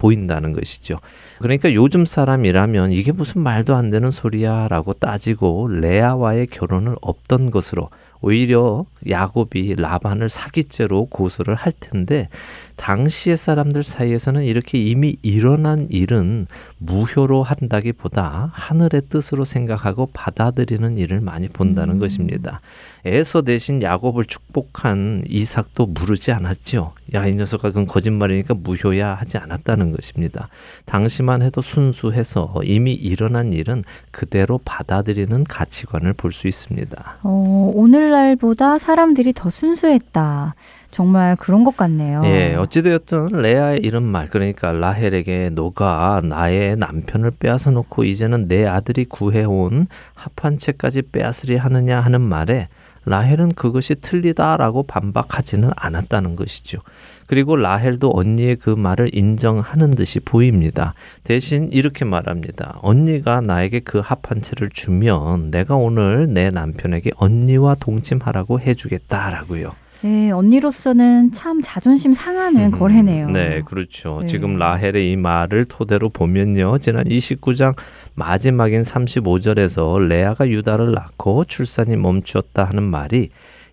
[0.00, 0.96] 보인다는 것이죠.
[1.38, 7.90] 그러니까 요즘 사람이라면 이게 무슨 말도 안 되는 소리야라고 따지고 레아와의 결혼을 없던 것으로
[8.22, 12.28] 오히려 야곱이 라반을 사기죄로 고소를 할 텐데
[12.76, 16.46] 당시의 사람들 사이에서는 이렇게 이미 일어난 일은
[16.78, 22.60] 무효로 한다기보다 하늘의 뜻으로 생각하고 받아들이는 일을 많이 본다는 것입니다.
[23.04, 26.92] 에서 대신 야곱을 축복한 이삭도 무르지 않았죠.
[27.14, 30.48] 야, 이 녀석아, 그건 거짓말이니까 무효야 하지 않았다는 것입니다.
[30.84, 37.16] 당시만 해도 순수해서 이미 일어난 일은 그대로 받아들이는 가치관을 볼 수 있습니다.
[37.24, 40.54] 어, 오늘날보다 사람들이 더 순수했다.
[40.92, 42.22] 정말 그런 것 같네요.
[42.24, 49.04] 예, 어찌되었든 레아의 이런 말, 그러니까 라헬에게 너가 나의 남편을 빼앗아 놓고 이제는 내 아들이
[49.04, 52.68] 구해온 합한 채까지 빼앗으리 하느냐 하는 말에
[53.06, 56.78] 라헬은 그것이 틀리다라고 반박하지는 않았다는 것이죠.
[57.26, 60.94] 그리고 라헬도 언니의 그 말을 인정하는 듯이 보입니다.
[61.24, 62.78] 대신 이렇게 말합니다.
[62.82, 69.72] 언니가 나에게 그 합한 채를 주면 내가 오늘 내 남편에게 언니와 동침하라고 해주겠다라고요.
[70.02, 73.28] 네, 언니로서는 참 자존심 상하는 음, 거래네요.
[73.28, 74.20] 네, 그렇죠.
[74.22, 74.26] 네.
[74.26, 76.78] 지금 라헬의 이 말을 토대로 보면요.
[76.78, 77.76] 지난 29장
[78.20, 83.30] 마지막인 35절에서 레아가 유다를 낳고 출산이 멈추었다 하는 말이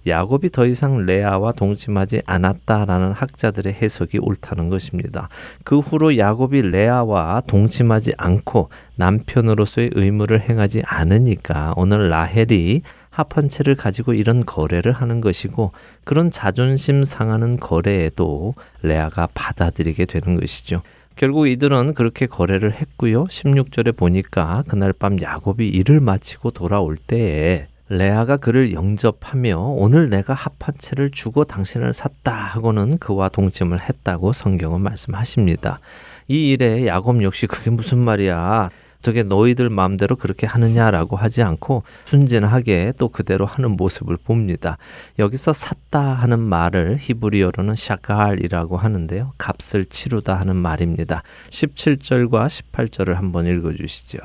[0.08, 5.28] 야곱이 더 이상 레아와 동침하지 않았다라는 학자들의 해석이 옳다는 것입니다.
[5.66, 14.14] 그 후로 야곱이 레아와 동침하지 않고 남편으로서의 의무를 행하지 않으니까 오늘 라헬이 합한 채를 가지고
[14.14, 15.74] 이런 거래를 하는 것이고
[16.06, 20.84] 그런 자존심 상하는 거래에도 레아가 받아들이게 되는 것이죠.
[21.18, 23.26] 결국 이들은 그렇게 거래를 했고요.
[23.26, 30.76] 16절에 보니까 그날 밤 야곱이 일을 마치고 돌아올 때에 레아가 그를 영접하며 오늘 내가 합한
[30.78, 35.80] 채를 주고 당신을 샀다 하고는 그와 동침을 했다고 성경은 말씀하십니다.
[36.28, 38.70] 이 일에 야곱 역시 그게 무슨 말이야?
[39.08, 44.78] 어떻게 너희들 마음대로 그렇게 하느냐라고 하지 않고 순진하게 또 그대로 하는 모습을 봅니다.
[45.18, 49.32] 여기서 샀다 하는 말을 히브리어로는 샤갈이라고 하는데요.
[49.38, 51.24] 값을 치르다 하는 말입니다.
[51.52, 54.18] 17절과 18절을 한번 읽어 주시죠.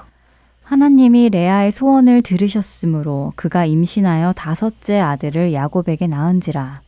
[0.64, 6.80] 하나님이 레아의 소원을 들으셨으므로 그가 임신하여 다섯째 아들을 야곱에게 낳은지라.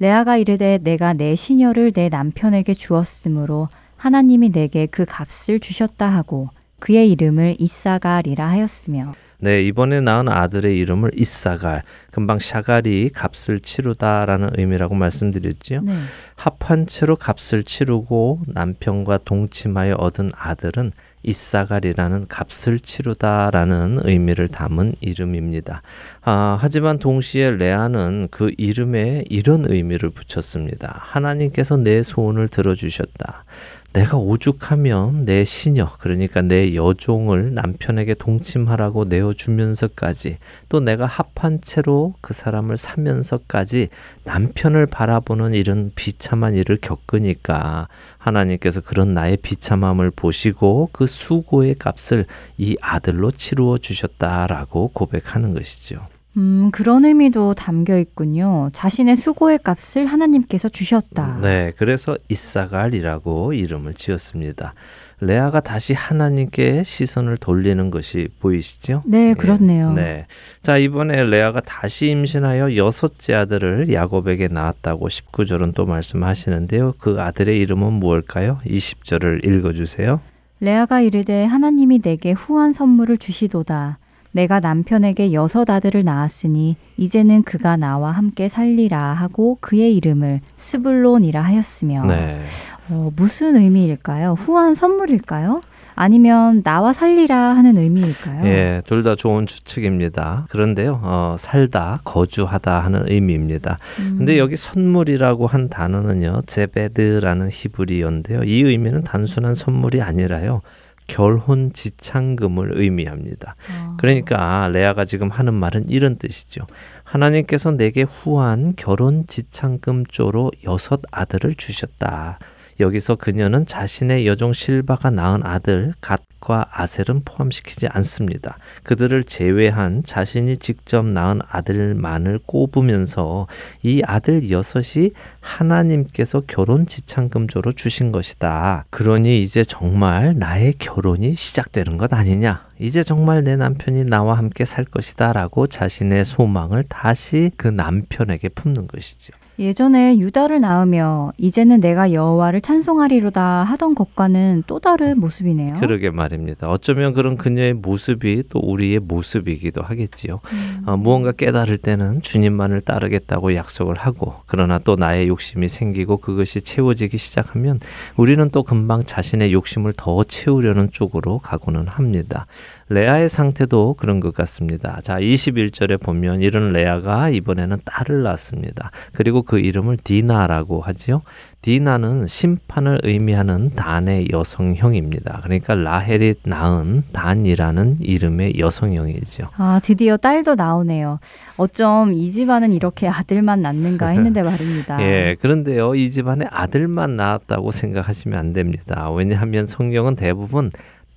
[0.00, 6.48] 레아가 이르되 내가 내 시녀를 내 남편에게 주었으므로 하나님이 내게 그 값을 주셨다 하고
[6.80, 14.94] 그의 이름을 이사갈이라 하였으며 네, 이번에 낳은 아들의 이름을 이사갈, 금방 샤갈이 값을 치르다라는 의미라고
[14.94, 15.80] 말씀드렸지요.
[15.80, 15.94] 네.
[16.34, 25.82] 합한 채로 값을 치르고 남편과 동침하여 얻은 아들은 이사갈이라는 값을 치르다라는 의미를 담은 이름입니다.
[26.22, 30.98] 아, 하지만 동시에 레아는 그 이름에 이런 의미를 붙였습니다.
[30.98, 33.44] 하나님께서 내 소원을 들어주셨다.
[33.92, 40.38] 내가 오죽하면 내 시녀, 그러니까 내 여종을 남편에게 동침하라고 내어주면서까지
[40.68, 43.88] 또 내가 합한 채로 그 사람을 사면서까지
[44.22, 52.26] 남편을 바라보는 이런 비참한 일을 겪으니까 하나님께서 그런 나의 비참함을 보시고 그 수고의 값을
[52.58, 56.06] 이 아들로 치루어 주셨다라고 고백하는 것이죠.
[56.36, 58.70] 음, 그런 의미도 담겨 있군요.
[58.72, 61.38] 자신의 수고의 값을 하나님께서 주셨다.
[61.42, 64.74] 네, 그래서 이사갈이라고 이름을 지었습니다.
[65.22, 69.02] 레아가 다시 하나님께 시선을 돌리는 것이 보이시죠?
[69.04, 69.92] 네, 그렇네요.
[69.92, 70.26] 네.
[70.62, 76.94] 자, 이번에 레아가 다시 임신하여 여섯째 아들을 야곱에게 낳았다고 19절은 또 말씀하시는데요.
[76.98, 78.60] 그 아들의 이름은 무엇일까요?
[78.64, 80.20] 20절을 읽어 주세요.
[80.60, 83.98] 레아가 이르되 하나님이 내게 후한 선물을 주시도다.
[84.32, 92.04] 내가 남편에게 여섯 아들을 낳았으니 이제는 그가 나와 함께 살리라 하고 그의 이름을 스불론이라 하였으며
[92.06, 92.40] 네.
[92.88, 94.34] 어, 무슨 의미일까요?
[94.38, 95.62] 후한 선물일까요?
[95.96, 98.46] 아니면 나와 살리라 하는 의미일까요?
[98.46, 100.46] 예, 둘 다 좋은 추측입니다.
[100.48, 103.78] 그런데요, 어, 살다, 거주하다 하는 의미입니다.
[103.98, 108.44] 음, 근데 여기 선물이라고 한 단어는요, 제베드라는 히브리어인데요.
[108.44, 110.62] 이 의미는 단순한 선물이 아니라요,
[111.10, 113.56] 결혼 지창금을 의미합니다.
[113.72, 116.66] 어, 그러니까 레아가 지금 하는 말은 이런 뜻이죠.
[117.02, 122.38] 하나님께서 내게 후한 결혼 지창금 조로 여섯 아들을 주셨다.
[122.78, 128.56] 여기서 그녀는 자신의 여종 실바가 낳은 아들 갓 과 아셀은 포함시키지 않습니다.
[128.82, 133.46] 그들을 제외한 자신이 직접 낳은 아들만을 꼽으면서
[133.82, 135.10] 이 아들 여섯이
[135.40, 138.86] 하나님께서 결혼 지창금조로 주신 것이다.
[138.90, 142.66] 그러니 이제 정말 나의 결혼이 시작되는 것 아니냐?
[142.78, 145.34] 이제 정말 내 남편이 나와 함께 살 것이다.
[145.34, 149.34] 라고 자신의 소망을 다시 그 남편에게 품는 것이죠.
[149.60, 155.78] 예전에 유다를 낳으며 이제는 내가 여호와를 찬송하리로다 하던 것과는 또 다른 모습이네요.
[155.80, 156.70] 그러게 말입니다.
[156.70, 160.40] 어쩌면 그런 그녀의 모습이 또 우리의 모습이기도 하겠지요.
[160.50, 160.82] 음.
[160.86, 167.18] 어, 무언가 깨달을 때는 주님만을 따르겠다고 약속을 하고 그러나 또 나의 욕심이 생기고 그것이 채워지기
[167.18, 167.80] 시작하면
[168.16, 172.46] 우리는 또 금방 자신의 욕심을 더 채우려는 쪽으로 가고는 합니다.
[172.90, 174.98] 레아의 상태도 그런 것 같습니다.
[175.02, 178.90] 자, 21절에 보면 이런 레아가 이번에는 딸을 낳습니다.
[179.12, 181.22] 그리고 그 이름을 디나라고 하지요.
[181.60, 185.40] 디나는 심판을 의미하는 단의 여성형입니다.
[185.42, 189.48] 그러니까 라헬이 낳은 단이라는 이름의 여성형이죠.
[189.56, 191.18] 아, 드디어 딸도 나오네요.
[191.56, 195.02] 어쩜 이 집안은 이렇게 아들만 낳는가 했는데 말입니다.
[195.02, 199.10] 예, 그런데요, 이 집안에 아들만 낳았다고 생각하시면 안 됩니다.
[199.10, 200.70] 왜냐하면 성경은 대부분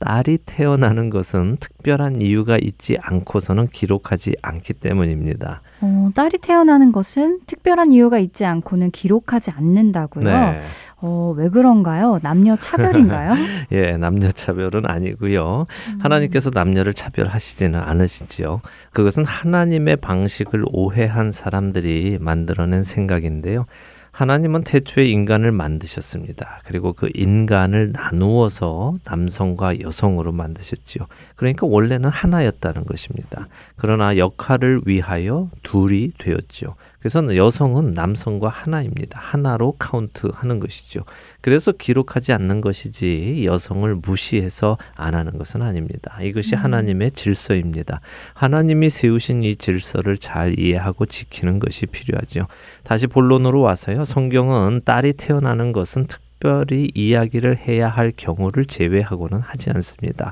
[0.04, 5.62] 딸이 태어나는 것은 특별한 이유가 있지 않고서는 기록하지 않기 때문입니다.
[5.80, 10.26] 어, 딸이 태어나는 것은 특별한 이유가 있지 않고는 기록하지 않는다고요.
[10.26, 10.62] 네.
[10.98, 12.20] 어, 왜 그런가요?
[12.22, 13.34] 남녀 차별인가요?
[13.72, 15.66] 예, 남녀 차별은 아니고요.
[16.00, 18.60] 하나님께서 남녀를 차별하시지는 않으시지요.
[18.92, 23.66] 그것은 하나님의 방식을 오해한 사람들이 만들어낸 생각인데요.
[24.14, 26.62] 하나님은 태초에 인간을 만드셨습니다.
[26.66, 31.08] 그리고 그 인간을 나누어서 남성과 여성으로 만드셨지요.
[31.36, 33.48] 그러니까 원래는 하나였다는 것입니다.
[33.76, 36.76] 그러나 역할을 위하여 둘이 되었지요.
[37.04, 39.20] 그래서 여성은 남성과 하나입니다.
[39.20, 41.02] 하나로 카운트하는 것이죠.
[41.42, 46.18] 그래서 기록하지 않는 것이지 여성을 무시해서 안 하는 것은 아닙니다.
[46.22, 48.00] 이것이 하나님의 질서입니다.
[48.36, 52.48] 하나님이 세우신 이 질서를 잘 이해하고 지키는 것이 필요하죠.
[52.84, 54.06] 다시 본론으로 와서요.
[54.06, 60.32] 성경은 딸이 태어나는 것은 특별히 이야기를 해야 할 경우를 제외하고는 하지 않습니다.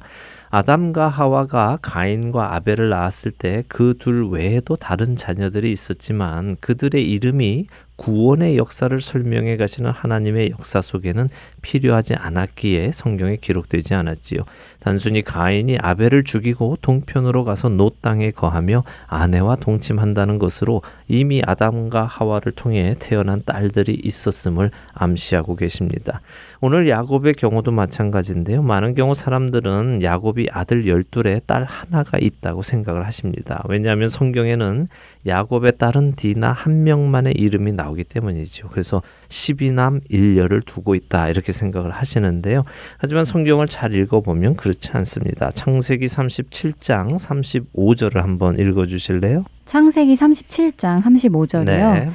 [0.52, 7.68] 아담과 하와가 가인과 아벨을 낳았을 때 그 둘 외에도 다른 자녀들이 있었지만 그들의 이름이
[8.02, 11.30] 구원의 역사를 설명해 가시는 하나님의 역사 속에는
[11.62, 14.42] 필요하지 않았기에 성경에 기록되지 않았지요.
[14.80, 22.54] 단순히 가인이 아벨을 죽이고 동편으로 가서 노 땅에 거하며 아내와 동침한다는 것으로 이미 아담과 하와를
[22.54, 26.22] 통해 태어난 딸들이 있었음을 암시하고 계십니다.
[26.60, 28.64] 오늘 야곱의 경우도 마찬가지인데요.
[28.64, 33.64] 많은 경우 사람들은 야곱이 아들 열둘에 딸 하나가 있다고 생각을 하십니다.
[33.70, 34.88] 왜냐하면 성경에는
[35.28, 38.70] 야곱의 딸은 디나 한 명만의 이름이 나 오기 때문이죠.
[38.70, 42.64] 그래서 12남 1녀를 두고 있다 이렇게 생각을 하시는데요.
[42.98, 45.52] 하지만 성경을 잘 읽어보면 그렇지 않습니다.
[45.52, 49.46] 창세기 37장 35절을 한번 읽어주실래요?
[49.66, 51.66] 창세기 37장 35절이요.
[51.66, 52.10] 네.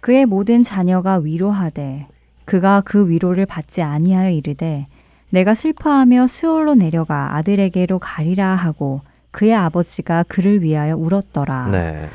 [0.00, 2.06] 그의 모든 자녀가 위로하되
[2.44, 4.86] 그가 그 위로를 받지 아니하여 이르되
[5.30, 9.00] 내가 슬퍼하며 스올로 내려가 아들에게로 가리라 하고
[9.32, 11.68] 그의 아버지가 그를 위하여 울었더라.
[11.70, 12.08] 네.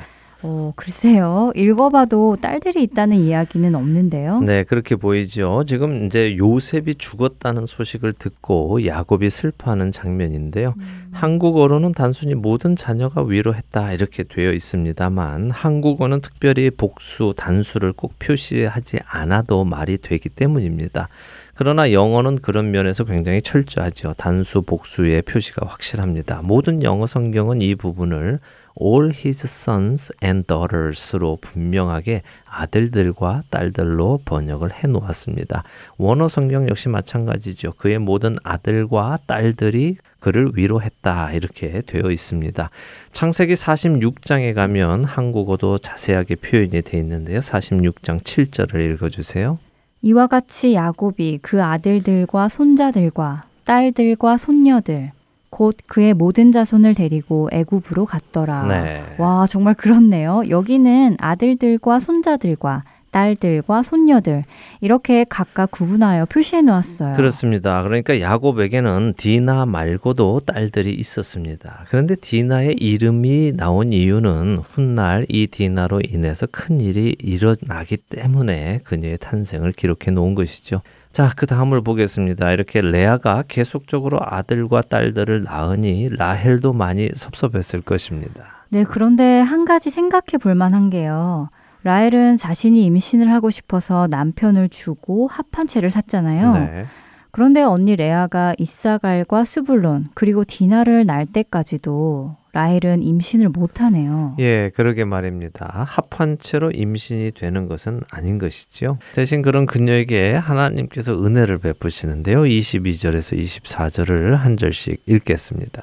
[0.43, 1.51] 어, 글쎄요.
[1.55, 4.39] 읽어봐도 딸들이 있다는 이야기는 없는데요.
[4.39, 5.63] 네, 그렇게 보이죠.
[5.67, 10.73] 지금 이제 요셉이 죽었다는 소식을 듣고 야곱이 슬퍼하는 장면인데요.
[11.11, 19.63] 한국어로는 단순히 모든 자녀가 위로했다 이렇게 되어 있습니다만 한국어는 특별히 복수, 단수를 꼭 표시하지 않아도
[19.63, 21.09] 말이 되기 때문입니다.
[21.53, 24.15] 그러나 영어는 그런 면에서 굉장히 철저하죠.
[24.17, 26.41] 단수, 복수의 표시가 확실합니다.
[26.43, 28.39] 모든 영어 성경은 이 부분을
[28.80, 35.63] all his sons and daughters로 분명하게 아들들과 딸들로 번역을 해 놓았습니다.
[35.97, 37.74] 원어 성경 역시 마찬가지죠.
[37.74, 42.69] 그의 모든 아들과 딸들이 그를 위로했다 이렇게 되어 있습니다.
[43.11, 47.39] 창세기 46장에 가면 한국어도 자세하게 표현이 되어 있는데요.
[47.39, 49.57] 46장 7절을 읽어 주세요.
[50.03, 55.11] 이와 같이 야곱이 그 아들들과 손자들과 딸들과 손녀들
[55.51, 58.65] 곧 그의 모든 자손을 데리고 애굽으로 갔더라.
[58.67, 59.03] 네.
[59.19, 60.41] 와, 정말 그렇네요.
[60.49, 64.45] 여기는 아들들과 손자들과 딸들과 손녀들
[64.79, 67.15] 이렇게 각각 구분하여 표시해 놓았어요.
[67.15, 67.83] 그렇습니다.
[67.83, 71.83] 그러니까 야곱에게는 디나 말고도 딸들이 있었습니다.
[71.89, 79.73] 그런데 디나의 이름이 나온 이유는 훗날 이 디나로 인해서 큰 일이 일어나기 때문에 그녀의 탄생을
[79.73, 80.81] 기록해 놓은 것이죠.
[81.12, 82.51] 자, 그 다음을 보겠습니다.
[82.51, 88.66] 이렇게 레아가 계속적으로 아들과 딸들을 낳으니 라헬도 많이 섭섭했을 것입니다.
[88.70, 91.49] 네, 그런데 한 가지 생각해 볼 만한 게요.
[91.84, 96.53] 라헬은 자신이 임신을 하고 싶어서 남편을 주고 합한 채를 샀잖아요.
[96.53, 96.86] 네.
[97.32, 104.35] 그런데 언니 레아가 이사갈과 수불론 그리고 디나를 낳을 때까지도 라헬은 임신을 못하네요.
[104.39, 105.85] 예, 그러게 말입니다.
[105.87, 108.97] 합한 채로 임신이 되는 것은 아닌 것이지요.
[109.13, 112.43] 대신 그런 그녀에게 하나님께서 은혜를 베푸시는데요.
[112.43, 115.81] 22절에서 24절을 한 절씩 읽겠습니다.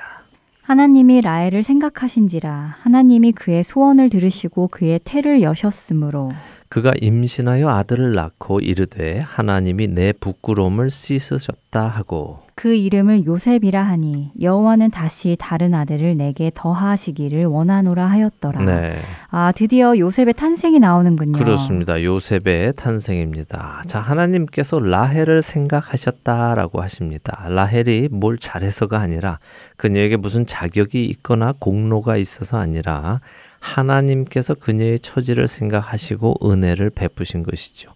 [0.62, 6.30] 하나님이 라헬을 생각하신지라 하나님이 그의 소원을 들으시고 그의 태를 여셨으므로
[6.68, 14.90] 그가 임신하여 아들을 낳고 이르되 하나님이 내 부끄러움을 씻으셨다 하고 그 이름을 요셉이라 하니 여호와는
[14.90, 18.64] 다시 다른 아들을 내게 더하시기를 원하노라 하였더라.
[18.64, 19.00] 네.
[19.30, 21.38] 아 드디어 요셉의 탄생이 나오는군요.
[21.38, 22.02] 그렇습니다.
[22.02, 23.82] 요셉의 탄생입니다.
[23.86, 27.46] 자, 하나님께서 라헬을 생각하셨다라고 하십니다.
[27.48, 29.38] 라헬이 뭘 잘해서가 아니라
[29.76, 33.20] 그녀에게 무슨 자격이 있거나 공로가 있어서 아니라
[33.61, 37.90] 하나님께서 그녀의 처지를 생각하시고 은혜를 베푸신 것이죠.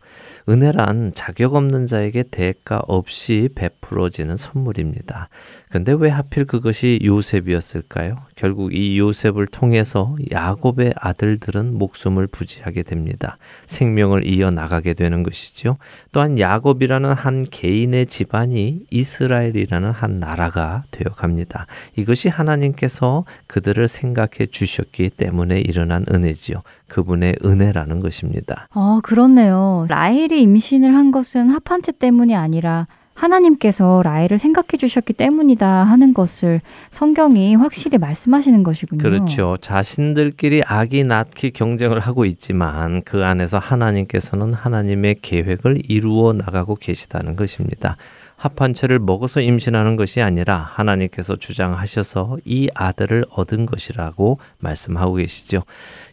[0.48, 5.28] 은혜란 자격 없는 자에게 대가 없이 베풀어지는 선물입니다.
[5.72, 8.16] 근데 왜 하필 그것이 요셉이었을까요?
[8.36, 13.38] 결국 이 요셉을 통해서 야곱의 아들들은 목숨을 부지하게 됩니다.
[13.64, 15.78] 생명을 이어나가게 되는 것이죠.
[16.12, 21.66] 또한 야곱이라는 한 개인의 집안이 이스라엘이라는 한 나라가 되어 갑니다.
[21.96, 26.60] 이것이 하나님께서 그들을 생각해 주셨기 때문에 일어난 은혜지요.
[26.86, 28.68] 그분의 은혜라는 것입니다.
[28.74, 29.86] 어, 그렇네요.
[29.88, 32.88] 라헬이 임신을 한 것은 합한채 때문이 아니라
[33.22, 36.60] 하나님께서 라헬을 생각해 주셨기 때문이다 하는 것을
[36.90, 39.00] 성경이 확실히 말씀하시는 것이군요.
[39.00, 39.56] 그렇죠.
[39.60, 47.96] 자신들끼리 아기 낳기 경쟁을 하고 있지만 그 안에서 하나님께서는 하나님의 계획을 이루어 나가고 계시다는 것입니다.
[48.43, 55.62] 합한 채를 먹어서 임신하는 것이 아니라 하나님께서 주장하셔서 이 아들을 얻은 것이라고 말씀하고 계시죠.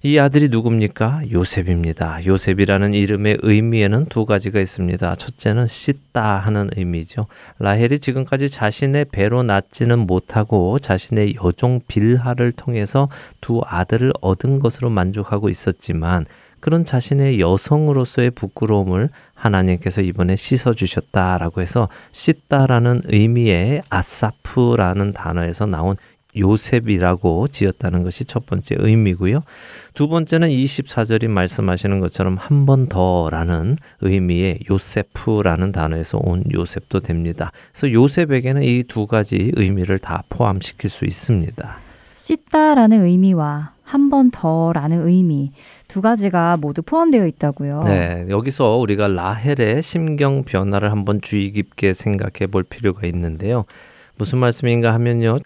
[0.03, 1.23] 이 아들이 누굽니까?
[1.31, 2.23] 요셉입니다.
[2.23, 5.15] 요셉이라는 이름의 의미에는 두 가지가 있습니다.
[5.15, 7.25] 첫째는 씻다 하는 의미죠.
[7.57, 13.09] 라헬이 지금까지 자신의 배로 낳지는 못하고 자신의 여종 빌하를 통해서
[13.41, 16.27] 두 아들을 얻은 것으로 만족하고 있었지만
[16.59, 25.95] 그런 자신의 여성으로서의 부끄러움을 하나님께서 이번에 씻어 주셨다라고 해서 씻다라는 의미의 아사프라는 단어에서 나온
[26.37, 29.41] 요셉이라고 지었다는 것이 첫 번째 의미고요.
[29.95, 37.51] 두 번째는 24절이 말씀하시는 것처럼 한 번 더라는 의미의 요세프라는 단어에서 온 요셉도 됩니다.
[37.71, 41.77] 그래서 요셉에게는 이 두 가지 의미를 다 포함시킬 수 있습니다.
[42.15, 45.51] 씻다라는 의미와 한 번 더라는 의미
[45.87, 47.83] 두 가지가 모두 포함되어 있다고요.
[47.85, 53.65] 네, 여기서 우리가 라헬의 심경 변화를 한번 주의 깊게 생각해 볼 필요가 있는데요.
[54.17, 55.39] 무슨 말씀인가 하면요.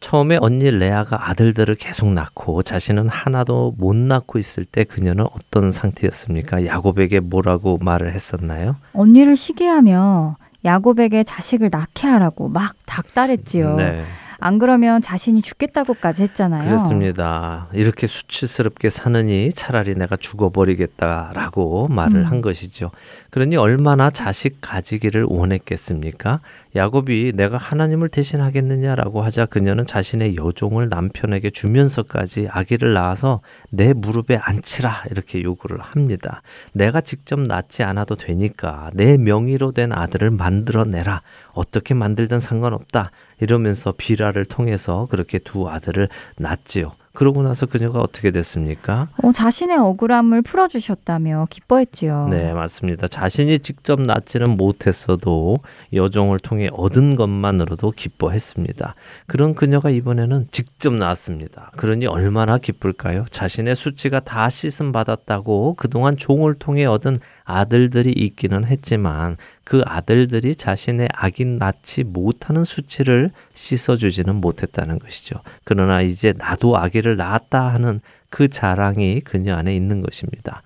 [0.00, 6.66] 처음에 언니 레아가 아들들을 계속 낳고 자신은 하나도 못 낳고 있을 때 그녀는 어떤 상태였습니까?
[6.66, 8.76] 야곱에게 뭐라고 말을 했었나요?
[8.92, 13.76] 언니를 시기하며 야곱에게 자식을 낳게 하라고 막 닥달했지요.
[13.76, 14.02] 네.
[14.44, 16.64] 안 그러면 자신이 죽겠다고까지 했잖아요.
[16.64, 17.66] 그렇습니다.
[17.72, 22.26] 이렇게 수치스럽게 사느니 차라리 내가 죽어버리겠다라고 말을 음.
[22.26, 22.90] 한 것이죠.
[23.34, 26.38] 그러니 얼마나 자식 가지기를 원했겠습니까?
[26.76, 35.06] 야곱이 내가 하나님을 대신하겠느냐라고 하자 그녀는 자신의 여종을 남편에게 주면서까지 아기를 낳아서 내 무릎에 앉히라
[35.10, 36.42] 이렇게 요구를 합니다.
[36.74, 41.22] 내가 직접 낳지 않아도 되니까 내 명의로 된 아들을 만들어내라.
[41.54, 43.10] 어떻게 만들든 상관없다.
[43.40, 46.92] 이러면서 비라를 통해서 그렇게 두 아들을 낳지요.
[47.14, 49.08] 그러고 나서 그녀가 어떻게 됐습니까?
[49.22, 52.26] 어, 자신의 억울함을 풀어주셨다며 기뻐했지요.
[52.28, 53.06] 네, 맞습니다.
[53.06, 55.58] 자신이 직접 낳지는 못했어도
[55.92, 58.96] 여종을 통해 얻은 것만으로도 기뻐했습니다.
[59.28, 61.70] 그런 그녀가 이번에는 직접 낳았습니다.
[61.76, 63.26] 그러니 얼마나 기쁠까요?
[63.30, 71.08] 자신의 수치가 다 씻음 받았다고 그동안 종을 통해 얻은 아들들이 있기는 했지만 그 아들들이 자신의
[71.12, 75.36] 아기 낳지 못하는 수치를 씻어주지는 못했다는 것이죠.
[75.64, 80.62] 그러나 이제 나도 아기를 낳았다 하는 그 자랑이 그녀 안에 있는 것입니다.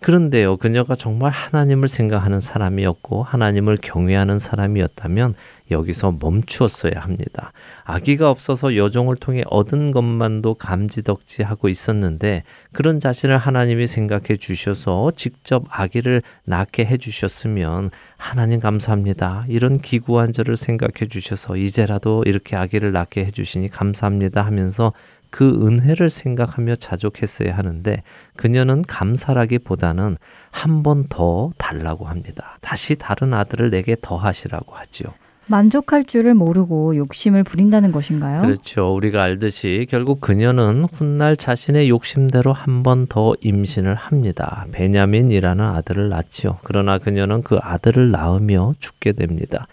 [0.00, 5.34] 그런데요, 그녀가 정말 하나님을 생각하는 사람이었고 하나님을 경외하는 사람이었다면
[5.72, 7.52] 여기서 멈추었어야 합니다.
[7.84, 16.22] 아기가 없어서 여종을 통해 얻은 것만도 감지덕지하고 있었는데 그런 자신을 하나님이 생각해 주셔서 직접 아기를
[16.44, 19.44] 낳게 해 주셨으면 하나님 감사합니다.
[19.48, 24.92] 이런 기구한 저를 생각해 주셔서 이제라도 이렇게 아기를 낳게 해 주시니 감사합니다 하면서
[25.30, 28.02] 그 은혜를 생각하며 자족했어야 하는데
[28.36, 30.18] 그녀는 감사라기보다는
[30.50, 32.58] 한 번 더 달라고 합니다.
[32.60, 35.14] 다시 다른 아들을 내게 더 하시라고 하지요.
[35.46, 38.40] 만족할 줄을 모르고 욕심을 부린다는 것인가요?
[38.42, 38.94] 그렇죠.
[38.94, 44.64] 우리가 알듯이 결국 그녀는 훗날 자신의 욕심대로 한 번 더 임신을 합니다.
[44.72, 46.58] 베냐민이라는 아들을 낳지요.
[46.62, 49.66] 그러나 그녀는 그 아들을 낳으며 죽게 됩니다.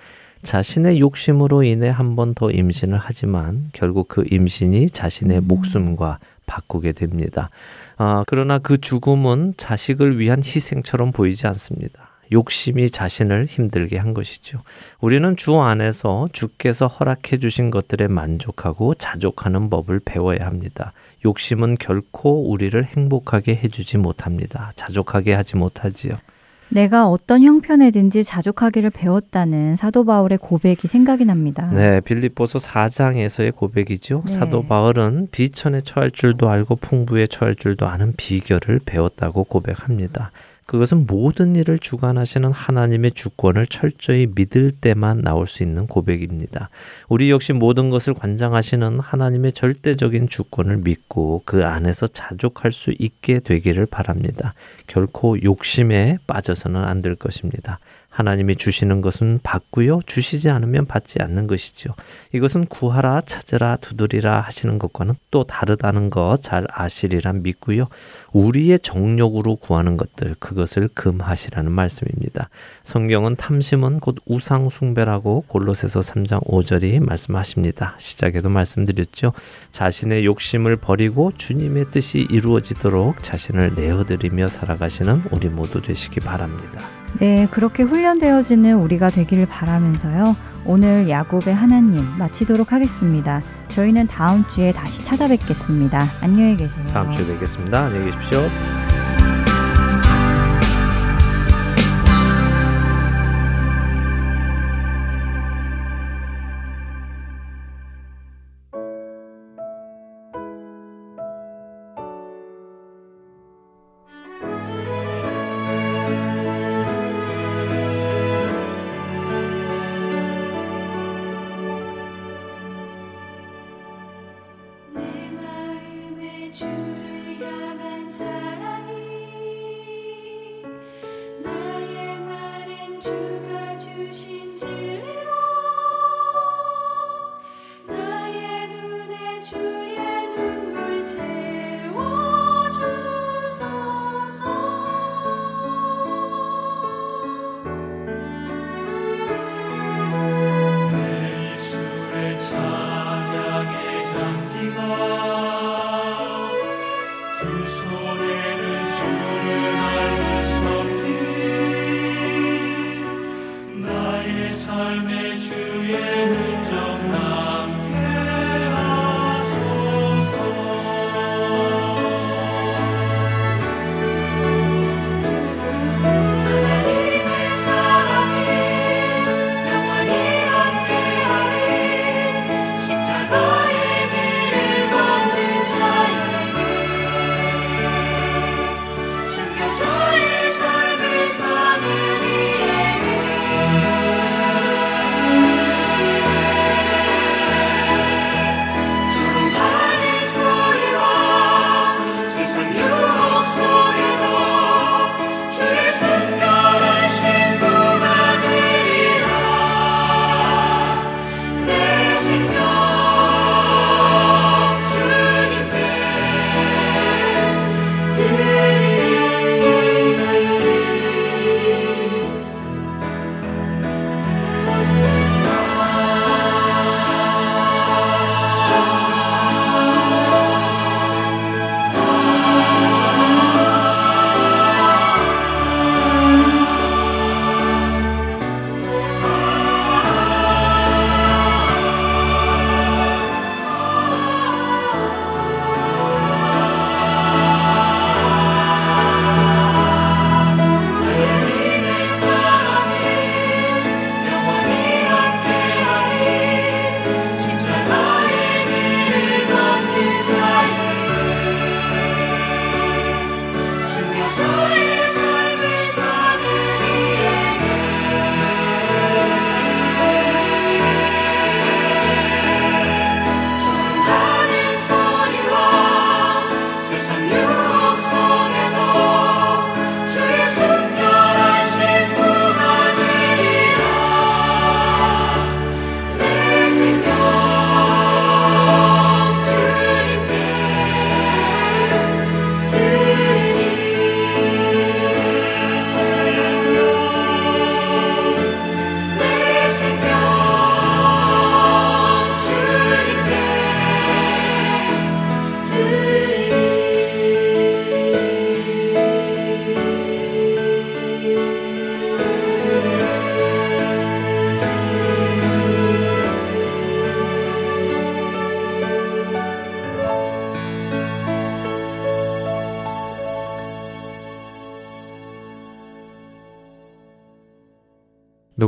[0.43, 7.49] 자신의 욕심으로 인해 한 번 더 임신을 하지만 결국 그 임신이 자신의 목숨과 바꾸게 됩니다.
[7.97, 12.08] 아, 그러나 그 죽음은 자식을 위한 희생처럼 보이지 않습니다.
[12.31, 14.59] 욕심이 자신을 힘들게 한 것이죠.
[14.99, 20.93] 우리는 주 안에서 주께서 허락해 주신 것들에 만족하고 자족하는 법을 배워야 합니다.
[21.25, 24.71] 욕심은 결코 우리를 행복하게 해주지 못합니다.
[24.75, 26.15] 자족하게 하지 못하지요.
[26.71, 31.69] 내가 어떤 형편에든지 자족하기를 배웠다는 사도 바울의 고백이 생각이 납니다.
[31.73, 34.23] 네, 빌립보서 4장에서의 고백이죠.
[34.25, 34.31] 네.
[34.31, 40.31] 사도 바울은 비천에 처할 줄도 알고 풍부에 처할 줄도 아는 비결을 배웠다고 고백합니다.
[40.69, 46.69] 그것은 모든 일을 주관하시는 하나님의 주권을 철저히 믿을 때만 나올 수 있는 고백입니다.
[47.07, 53.87] 우리 역시 모든 것을 관장하시는 하나님의 절대적인 주권을 믿고 그 안에서 자족할 수 있게 되기를
[53.87, 54.53] 바랍니다.
[54.85, 57.79] 결코 욕심에 빠져서는 안 될 것입니다.
[58.09, 60.01] 하나님이 주시는 것은 받고요.
[60.05, 61.93] 주시지 않으면 받지 않는 것이죠.
[62.33, 67.87] 이것은 구하라, 찾으라, 두드리라 하시는 것과는 또 다르다는 것 잘 아시리라 믿고요.
[68.33, 72.49] 우리의 정욕으로 구하는 것들, 그것을 금하시라는 말씀입니다.
[72.83, 77.95] 성경은 탐심은 곧 우상 숭배라고 골로새서 3장 5절이 말씀하십니다.
[77.97, 79.33] 시작에도 말씀드렸죠.
[79.71, 86.79] 자신의 욕심을 버리고 주님의 뜻이 이루어지도록 자신을 내어드리며 살아가시는 우리 모두 되시기 바랍니다.
[87.19, 90.35] 네, 그렇게 훈련되어지는 우리가 되기를 바라면서요.
[90.65, 93.41] 오늘 야곱의 하나님 마치도록 하겠습니다.
[93.69, 96.07] 저희는 다음 주에 다시 찾아뵙겠습니다.
[96.21, 96.85] 안녕히 계세요.
[96.93, 97.85] 다음 주에 뵙겠습니다.
[97.85, 98.88] 안녕히 계십시오.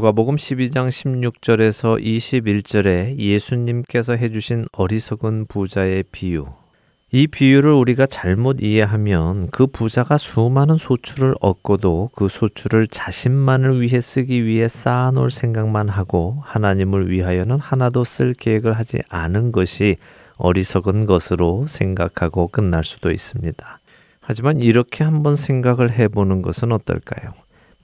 [0.01, 6.47] 누가복음 12장 16절에서 21절에 예수님께서 해주신 어리석은 부자의 비유.
[7.11, 14.43] 이 비유를 우리가 잘못 이해하면 그 부자가 수많은 소출을 얻고도 그 소출을 자신만을 위해 쓰기
[14.43, 19.97] 위해 쌓아놓을 생각만 하고 하나님을 위하여는 하나도 쓸 계획을 하지 않은 것이
[20.37, 23.79] 어리석은 것으로 생각하고 끝날 수도 있습니다.
[24.19, 27.29] 하지만 이렇게 한번 생각을 해보는 것은 어떨까요?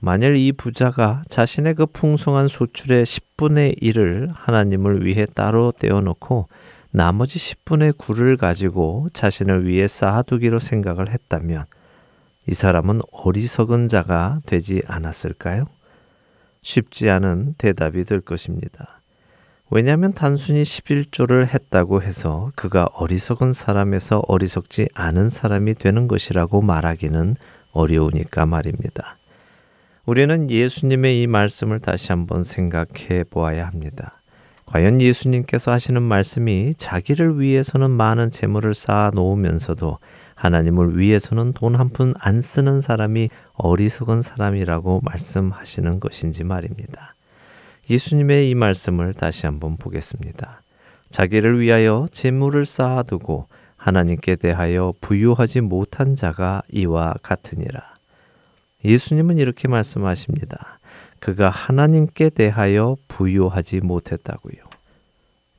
[0.00, 6.46] 만일 이 부자가 자신의 그 풍성한 소출의 10분의 1을 하나님을 위해 따로 떼어놓고
[6.92, 11.64] 나머지 10분의 9를 가지고 자신을 위해 쌓아두기로 생각을 했다면
[12.46, 15.66] 이 사람은 어리석은 자가 되지 않았을까요?
[16.62, 19.00] 쉽지 않은 대답이 될 것입니다.
[19.70, 27.36] 왜냐하면 단순히 11조를 했다고 해서 그가 어리석은 사람에서 어리석지 않은 사람이 되는 것이라고 말하기는
[27.72, 29.17] 어려우니까 말입니다.
[30.08, 34.22] 우리는 예수님의 이 말씀을 다시 한번 생각해 보아야 합니다.
[34.64, 39.98] 과연 예수님께서 하시는 말씀이 자기를 위해서는 많은 재물을 쌓아 놓으면서도
[40.34, 47.14] 하나님을 위해서는 돈 한 푼 안 쓰는 사람이 어리석은 사람이라고 말씀하시는 것인지 말입니다.
[47.90, 50.62] 예수님의 이 말씀을 다시 한번 보겠습니다.
[51.10, 57.97] 자기를 위하여 재물을 쌓아두고 하나님께 대하여 부유하지 못한 자가 이와 같으니라.
[58.84, 60.78] 예수님은 이렇게 말씀하십니다.
[61.20, 64.68] 그가 하나님께 대하여 부유하지 못했다고요.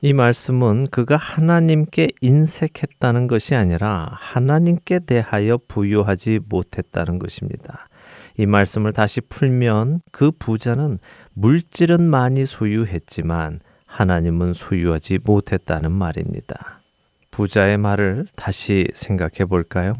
[0.02, 7.88] 이 말씀은 그가 하나님께 인색했다는 것이 아니라 하나님께 대하여 부유하지 못했다는 것입니다.
[8.38, 10.98] 이 말씀을 다시 풀면 그 부자는
[11.34, 16.80] 물질은 많이 소유했지만 하나님은 소유하지 못했다는 말입니다.
[17.30, 19.92] 부자의 말을 다시 생각해 볼까요?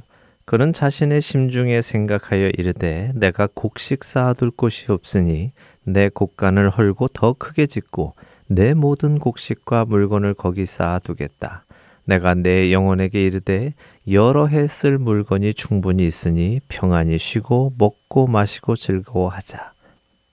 [0.50, 5.52] 그는 자신의 심중에 생각하여 이르되 내가 곡식 쌓아둘 곳이 없으니
[5.84, 8.16] 내 곡간을 헐고 더 크게 짓고
[8.48, 11.62] 내 모든 곡식과 물건을 거기 쌓아두겠다.
[12.04, 13.74] 내가 내 영혼에게 이르되
[14.10, 19.72] 여러 해 쓸 물건이 충분히 있으니 평안히 쉬고 먹고 마시고 즐거워하자.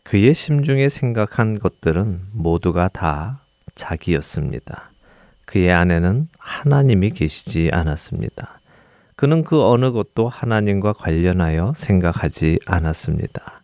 [0.02, 3.42] 그의 심중에 생각한 것들은 모두가 다
[3.76, 4.90] 자기였습니다.
[5.46, 8.58] 그의 안에는 하나님이 계시지 않았습니다.
[9.18, 13.64] 그는 그 어느 것도 하나님과 관련하여 생각하지 않았습니다.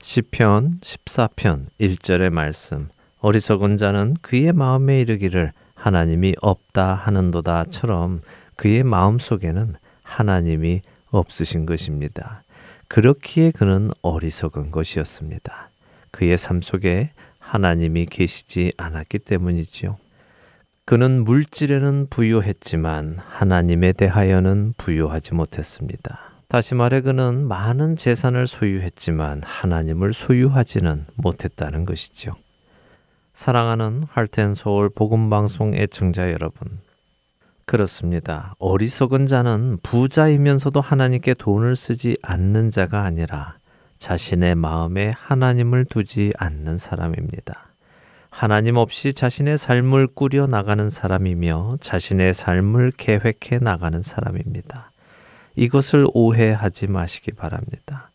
[0.00, 2.88] 시편 14편 1절의 말씀
[3.20, 8.22] 어리석은 자는 그의 마음에 이르기를 하나님이 없다 하는도다처럼
[8.56, 10.80] 그의 마음 속에는 하나님이
[11.10, 12.42] 없으신 것입니다.
[12.88, 15.68] 그렇기에 그는 어리석은 것이었습니다.
[16.12, 19.98] 그의 삶 속에 하나님이 계시지 않았기 때문이지요.
[20.86, 26.20] 그는 물질에는 부유했지만 하나님에 대하여는 부유하지 못했습니다.
[26.46, 32.34] 다시 말해 그는 많은 재산을 소유했지만 하나님을 소유하지는 못했다는 것이죠.
[33.32, 36.78] 사랑하는 할텐 서울 복음 방송 애청자 여러분.
[37.64, 38.54] 그렇습니다.
[38.58, 43.56] 어리석은 자는 부자이면서도 하나님께 돈을 쓰지 않는 자가 아니라
[43.98, 47.73] 자신의 마음에 하나님을 두지 않는 사람입니다.
[48.36, 54.90] 하나님 없이 자신의 삶을 꾸려 나가는 사람이며 자신의 삶을 계획해 나가는 사람입니다.
[55.54, 58.10] 이것을 오해하지 마시기 바랍니다.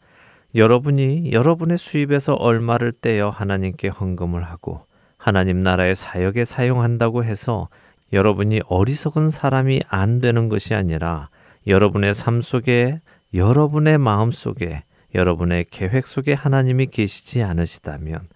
[0.55, 4.81] 여러분이 여러분의 수입에서 얼마를 떼어 하나님께 헌금을 하고
[5.15, 7.69] 하나님 나라의 사역에 사용한다고 해서
[8.11, 11.29] 여러분이 어리석은 사람이 안 되는 것이 아니라
[11.65, 12.99] 여러분의 삶 속에
[13.33, 14.83] 여러분의 마음 속에
[15.15, 18.27] 여러분의 계획 속에 하나님이 계시지 않으시다면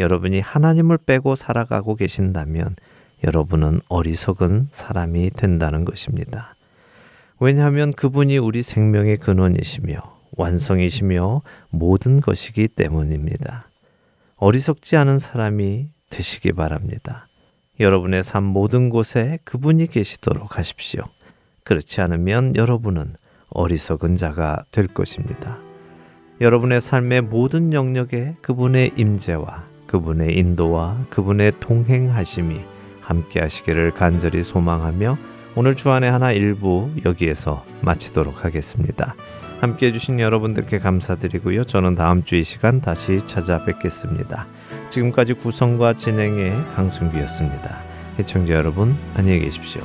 [0.00, 2.74] 여러분이 하나님을 빼고 살아가고 계신다면
[3.22, 6.54] 여러분은 어리석은 사람이 된다는 것입니다.
[7.38, 10.00] 왜냐하면 그분이 우리 생명의 근원이시며
[10.36, 13.68] 완성이시며 모든 것이기 때문입니다.
[14.36, 17.28] 어리석지 않은 사람이 되시기 바랍니다.
[17.78, 21.02] 여러분의 삶 모든 곳에 그분이 계시도록 하십시오.
[21.64, 23.16] 그렇지 않으면 여러분은
[23.50, 25.58] 어리석은 자가 될 것입니다.
[26.40, 32.60] 여러분의 삶의 모든 영역에 그분의 임재와 그분의 인도와 그분의 동행하심이
[33.00, 35.18] 함께 하시기를 간절히 소망하며
[35.56, 39.16] 오늘 주안의 하나 일부 여기에서 마치도록 하겠습니다.
[39.60, 41.64] 함께 해주신 여러분들께 감사드리고요.
[41.64, 44.46] 저는 다음 주 이 시간 다시 찾아뵙겠습니다.
[44.90, 47.80] 지금까지 구성과 진행의 강순기였습니다.
[48.16, 49.82] 시청자 여러분 안녕히 계십시오.